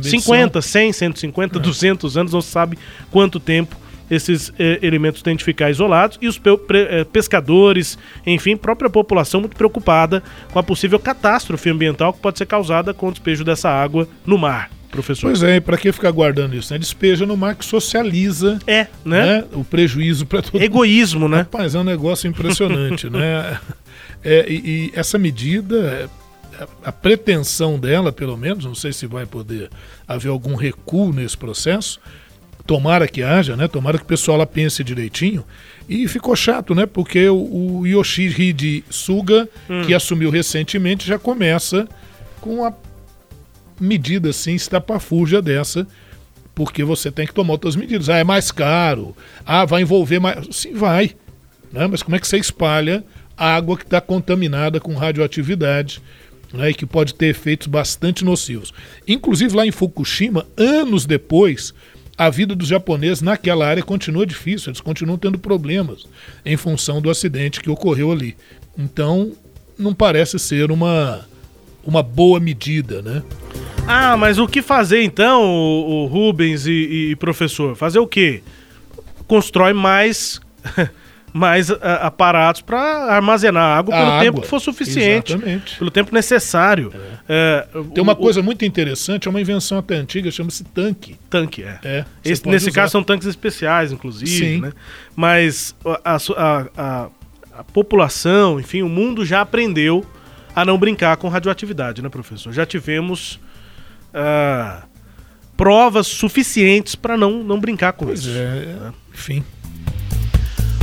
[0.09, 1.61] 50, 100, 150, é.
[1.61, 2.78] 200 anos, não se sabe
[3.11, 3.76] quanto tempo
[4.09, 9.41] esses eh, elementos têm de ficar isolados e os pe eh, pescadores, enfim, própria população
[9.41, 10.22] muito preocupada
[10.53, 14.39] com a possível catástrofe ambiental que pode ser causada com o despejo dessa água no
[14.39, 15.28] mar professor.
[15.28, 16.72] Pois é, para que ficar guardando isso?
[16.72, 16.78] Né?
[16.78, 19.26] Despeja no mar que socializa é, né?
[19.26, 19.45] né?
[19.53, 21.39] o prejuízo para todo Egoísmo, né?
[21.39, 23.59] Rapaz, é um negócio impressionante, né?
[24.24, 26.11] É, e, e, essa medida,
[26.59, 29.70] a, a pretensão dela, pelo menos, não sei se vai poder
[30.07, 32.01] haver algum recuo nesse processo,
[32.66, 33.68] tomara que haja, né?
[33.68, 35.45] Tomara que o pessoal lá pense direitinho.
[35.89, 36.84] E ficou chato, né?
[36.84, 39.82] Porque o, o Yoshihide Suga, hum.
[39.82, 41.87] que assumiu recentemente, já começa
[42.41, 42.72] com a
[43.81, 45.87] medida assim estapafúrdia dessa,
[46.55, 48.09] porque você tem que tomar outras medidas.
[48.09, 49.14] Ah, é mais caro.
[49.45, 50.47] Ah, vai envolver mais.
[50.57, 51.14] Sim, vai.
[51.72, 51.87] Né?
[51.87, 53.05] Mas como é que você espalha
[53.37, 56.01] água que está contaminada com radioatividade?
[56.53, 58.72] Né, e que pode ter efeitos bastante nocivos.
[59.07, 61.74] Inclusive lá em Fukushima, anos depois,
[62.16, 66.07] a vida dos japoneses naquela área continua difícil, eles continuam tendo problemas
[66.45, 68.37] em função do acidente que ocorreu ali.
[68.79, 69.33] Então,
[69.77, 71.27] não parece ser uma,
[71.87, 73.22] uma boa medida, né?
[73.87, 77.76] Ah, mas o que fazer então, o, o Rubens e, e, professor?
[77.76, 78.43] Fazer o quê?
[79.28, 80.41] Constrói mais
[81.32, 82.80] mais a, aparatos para
[83.12, 85.78] armazenar água pelo água, tempo que for suficiente, exatamente.
[85.78, 86.93] pelo tempo necessário.
[87.28, 87.66] É.
[87.74, 91.16] É, Tem uma o, coisa muito interessante, é uma invenção até antiga, chama-se tanque.
[91.30, 91.78] Tanque, é.
[91.84, 92.80] é Esse, nesse usar.
[92.80, 94.61] caso são tanques especiais, inclusive, Sim.
[94.62, 94.72] né?
[95.14, 97.09] Mas a, a, a,
[97.59, 100.05] a população, enfim, o mundo já aprendeu
[100.57, 102.50] a não brincar com radioatividade, né, professor?
[102.50, 103.38] Já tivemos
[104.14, 104.82] uh,
[105.54, 108.30] provas suficientes para não, não brincar com pois isso.
[108.30, 108.92] É, né?
[109.12, 109.44] enfim.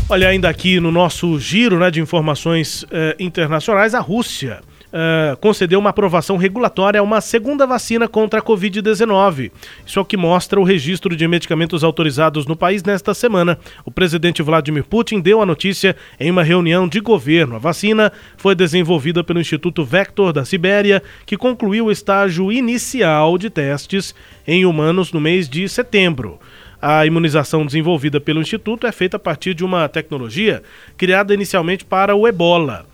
[0.08, 4.62] Olha, ainda aqui no nosso giro né, de informações uh, internacionais, a Rússia
[4.94, 9.52] uh, concedeu uma aprovação regulatória a uma segunda vacina contra a Covid-19.
[9.86, 13.58] Isso é o que mostra o registro de medicamentos autorizados no país nesta semana.
[13.84, 17.56] O presidente Vladimir Putin deu a notícia em uma reunião de governo.
[17.56, 23.50] A vacina foi desenvolvida pelo Instituto Vector da Sibéria, que concluiu o estágio inicial de
[23.50, 24.14] testes
[24.48, 26.40] em humanos no mês de setembro.
[26.82, 30.62] A imunização desenvolvida pelo Instituto é feita a partir de uma tecnologia
[30.98, 32.86] criada inicialmente para o ebola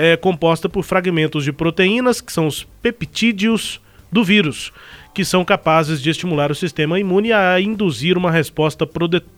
[0.00, 3.80] é composta por fragmentos de proteínas, que são os peptídeos
[4.12, 4.72] do vírus,
[5.12, 8.88] que são capazes de estimular o sistema imune a induzir uma resposta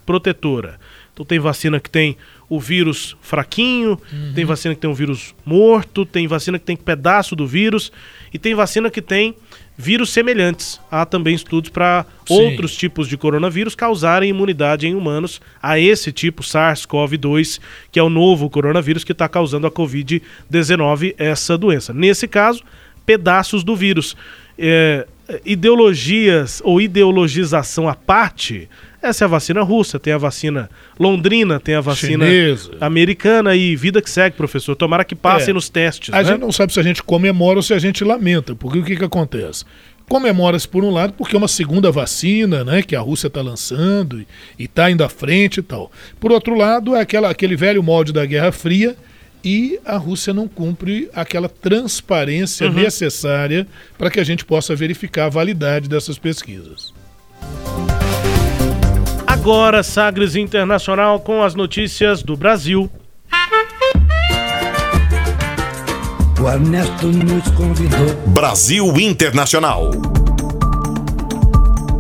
[0.05, 0.79] protetora.
[1.15, 2.15] Então tem vacina que tem
[2.47, 4.33] o vírus fraquinho, uhum.
[4.35, 7.91] tem vacina que tem o vírus morto, tem vacina que tem pedaço do vírus
[8.31, 9.35] e tem vacina que tem
[9.81, 10.81] vírus semelhantes.
[10.91, 16.43] Há também estudos para outros tipos de coronavírus causarem imunidade em humanos a esse tipo
[16.43, 17.59] SARS-CoV-2,
[17.91, 21.93] que é o novo coronavírus que está causando a Covid-19, essa doença.
[21.93, 22.63] Nesse caso,
[23.05, 24.17] pedaços do vírus.
[24.59, 25.07] É,
[25.45, 28.69] ideologias ou ideologização à parte,
[29.03, 32.73] essa é a vacina russa, tem a vacina londrina, tem a vacina Chinesa.
[32.81, 34.77] americana e vida que segue, professor.
[34.77, 36.13] Tomara que passem é, nos testes.
[36.13, 36.25] A né?
[36.25, 38.97] gente não sabe se a gente comemora ou se a gente lamenta, porque o que,
[38.97, 39.65] que acontece?
[40.09, 44.21] Comemora-se por um lado porque é uma segunda vacina, né, que a Rússia está lançando
[44.59, 45.91] e está indo à frente e tal.
[46.19, 48.97] Por outro lado, é aquela, aquele velho molde da Guerra Fria
[49.43, 52.75] e a Rússia não cumpre aquela transparência uhum.
[52.75, 56.93] necessária para que a gente possa verificar a validade dessas pesquisas.
[59.41, 62.91] Agora, Sagres Internacional com as notícias do Brasil.
[66.39, 68.15] O Ernesto nos convidou.
[68.35, 69.93] Brasil Internacional.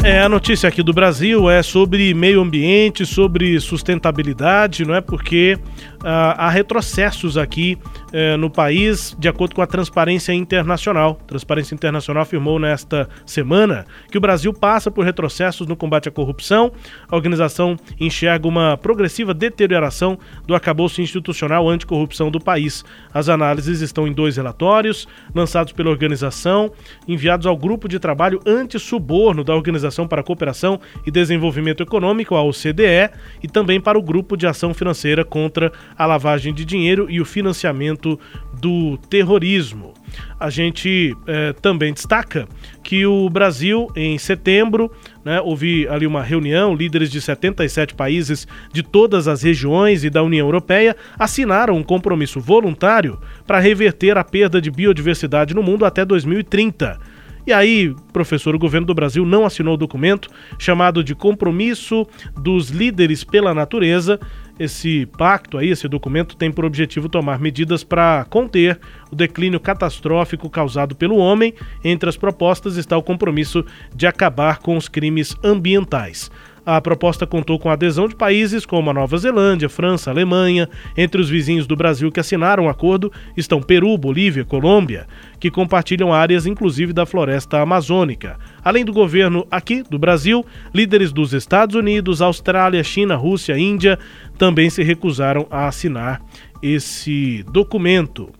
[0.04, 5.00] É, a notícia aqui do Brasil é sobre meio ambiente, sobre sustentabilidade, não é?
[5.00, 5.58] Porque
[6.02, 7.78] há retrocessos aqui
[8.12, 11.18] eh, no país, de acordo com a Transparência Internacional.
[11.22, 16.12] A Transparência Internacional afirmou nesta semana que o Brasil passa por retrocessos no combate à
[16.12, 16.72] corrupção.
[17.08, 22.84] A organização enxerga uma progressiva deterioração do acabouço institucional anticorrupção do país.
[23.12, 26.72] As análises estão em dois relatórios, lançados pela organização,
[27.06, 32.42] enviados ao Grupo de Trabalho Anti-Suborno da Organização para a Cooperação e Desenvolvimento Econômico, a
[32.42, 33.10] OCDE,
[33.42, 37.26] e também para o Grupo de Ação Financeira contra a lavagem de dinheiro e o
[37.26, 38.18] financiamento
[38.58, 39.92] do terrorismo.
[40.40, 42.48] A gente eh, também destaca
[42.82, 44.90] que o Brasil, em setembro,
[45.22, 50.22] né, houve ali uma reunião, líderes de 77 países de todas as regiões e da
[50.22, 56.02] União Europeia assinaram um compromisso voluntário para reverter a perda de biodiversidade no mundo até
[56.02, 56.98] 2030.
[57.46, 60.28] E aí, professor, o governo do Brasil não assinou o documento
[60.58, 62.06] chamado de Compromisso
[62.40, 64.20] dos Líderes pela Natureza,
[64.60, 68.78] esse pacto aí, esse documento tem por objetivo tomar medidas para conter
[69.10, 71.54] o declínio catastrófico causado pelo homem.
[71.82, 76.30] Entre as propostas está o compromisso de acabar com os crimes ambientais.
[76.64, 80.68] A proposta contou com a adesão de países como a Nova Zelândia, França, Alemanha.
[80.96, 85.06] Entre os vizinhos do Brasil que assinaram o acordo estão Peru, Bolívia, Colômbia,
[85.38, 88.38] que compartilham áreas inclusive da floresta amazônica.
[88.62, 90.44] Além do governo aqui do Brasil,
[90.74, 93.98] líderes dos Estados Unidos, Austrália, China, Rússia, Índia
[94.36, 96.20] também se recusaram a assinar
[96.62, 98.30] esse documento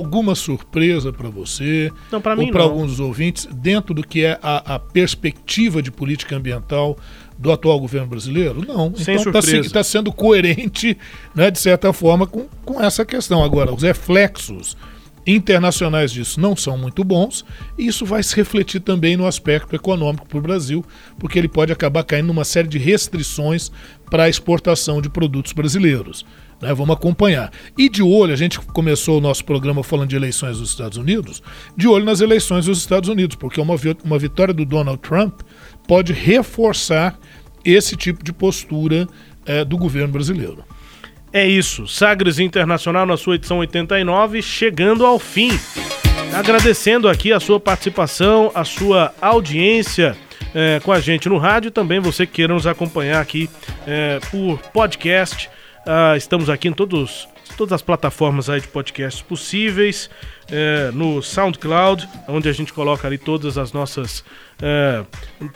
[0.00, 4.38] alguma surpresa para você não, mim ou para alguns dos ouvintes dentro do que é
[4.42, 6.96] a, a, perspectiva de política ambiental
[7.38, 8.64] do atual governo brasileiro?
[8.66, 8.94] Não.
[8.96, 10.96] Sem então está tá sendo coerente,
[11.34, 13.44] né, de certa forma, com, com essa questão.
[13.44, 14.76] Agora, os reflexos
[15.26, 17.44] internacionais disso não são muito bons,
[17.78, 20.84] e isso vai se refletir também no aspecto econômico para o Brasil,
[21.18, 23.70] porque ele pode acabar caindo numa série de restrições
[24.10, 26.24] para a exportação de produtos brasileiros.
[26.60, 26.74] Né?
[26.74, 27.50] Vamos acompanhar.
[27.76, 31.42] E de olho, a gente começou o nosso programa falando de eleições dos Estados Unidos,
[31.76, 35.40] de olho nas eleições dos Estados Unidos, porque uma, uma vitória do Donald Trump
[35.88, 37.18] pode reforçar
[37.64, 39.06] esse tipo de postura
[39.46, 40.64] é, do governo brasileiro.
[41.32, 45.50] É isso, Sagres Internacional na sua edição 89, chegando ao fim.
[46.34, 50.16] Agradecendo aqui a sua participação, a sua audiência
[50.54, 53.48] é, com a gente no rádio e também você que queira nos acompanhar aqui
[53.86, 55.48] é, por podcast
[55.86, 57.28] ah, estamos aqui em todos,
[57.60, 60.08] todas as plataformas aí de podcasts possíveis,
[60.50, 64.24] é, no SoundCloud, onde a gente coloca ali todas as nossas
[64.62, 65.04] é,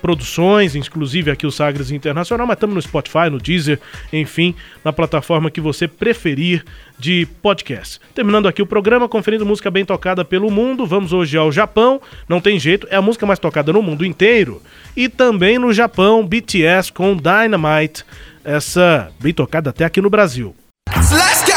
[0.03, 3.81] produções, inclusive aqui o Sagres Internacional, mas estamos no Spotify, no Deezer,
[4.13, 6.63] enfim, na plataforma que você preferir
[6.99, 7.99] de podcast.
[8.15, 12.39] Terminando aqui o programa, conferindo música bem tocada pelo mundo, vamos hoje ao Japão, não
[12.39, 14.61] tem jeito, é a música mais tocada no mundo inteiro,
[14.95, 18.05] e também no Japão, BTS com Dynamite
[18.45, 20.55] essa bem tocada até aqui no Brasil.
[21.11, 21.54] Let's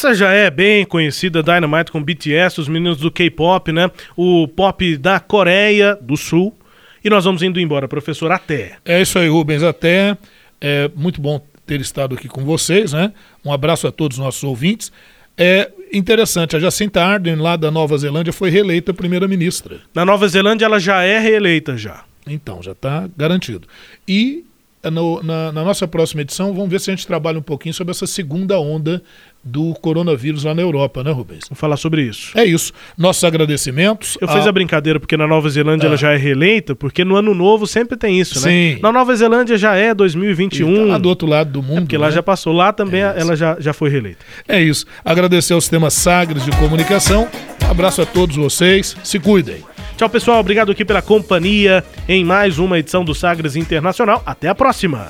[0.00, 3.90] Essa já é bem conhecida, Dynamite com BTS, os meninos do K-pop, né?
[4.16, 6.56] O pop da Coreia do Sul
[7.04, 8.78] E nós vamos indo embora, professor, até.
[8.82, 10.16] É isso aí, Rubens, até.
[10.58, 13.12] É muito bom ter estado aqui com vocês, né?
[13.44, 14.90] Um abraço a todos os nossos ouvintes.
[15.36, 19.80] É interessante, a Jacinta Ardern, lá da Nova Zelândia, foi reeleita primeira-ministra.
[19.94, 22.04] Na Nova Zelândia ela já é reeleita já.
[22.26, 23.68] Então, já está garantido.
[24.08, 24.46] E
[24.88, 27.90] no, na, na, nossa próxima edição, vamos ver se a gente trabalha um pouquinho sobre
[27.90, 29.02] essa segunda onda
[29.42, 31.44] do coronavírus lá na Europa, né, Rubens?
[31.48, 32.38] Vamos falar sobre isso.
[32.38, 32.72] É isso.
[32.96, 34.16] Nossos agradecimentos.
[34.20, 34.32] Eu a...
[34.32, 35.88] fiz a brincadeira porque na Nova Zelândia ah.
[35.88, 38.50] ela já é reeleita, porque no ano novo sempre tem isso, né?
[38.74, 38.78] Sim.
[38.82, 40.74] Na Nova Zelândia já é 2021.
[40.74, 41.78] Tá lá do outro lado do mundo.
[41.78, 42.04] É porque né?
[42.04, 42.52] lá já passou.
[42.52, 44.24] Lá também é ela já, já foi reeleita.
[44.46, 44.86] É isso.
[45.04, 47.28] Agradecer ao Sistema Sagres de Comunicação.
[47.66, 48.96] Um abraço a todos vocês.
[49.02, 49.62] Se cuidem.
[50.00, 50.40] Tchau, pessoal.
[50.40, 54.22] Obrigado aqui pela companhia em mais uma edição do Sagres Internacional.
[54.24, 55.08] Até a próxima.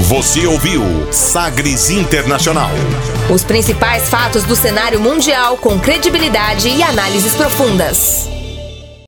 [0.00, 0.82] Você ouviu
[1.12, 2.70] Sagres Internacional.
[3.32, 8.39] Os principais fatos do cenário mundial com credibilidade e análises profundas.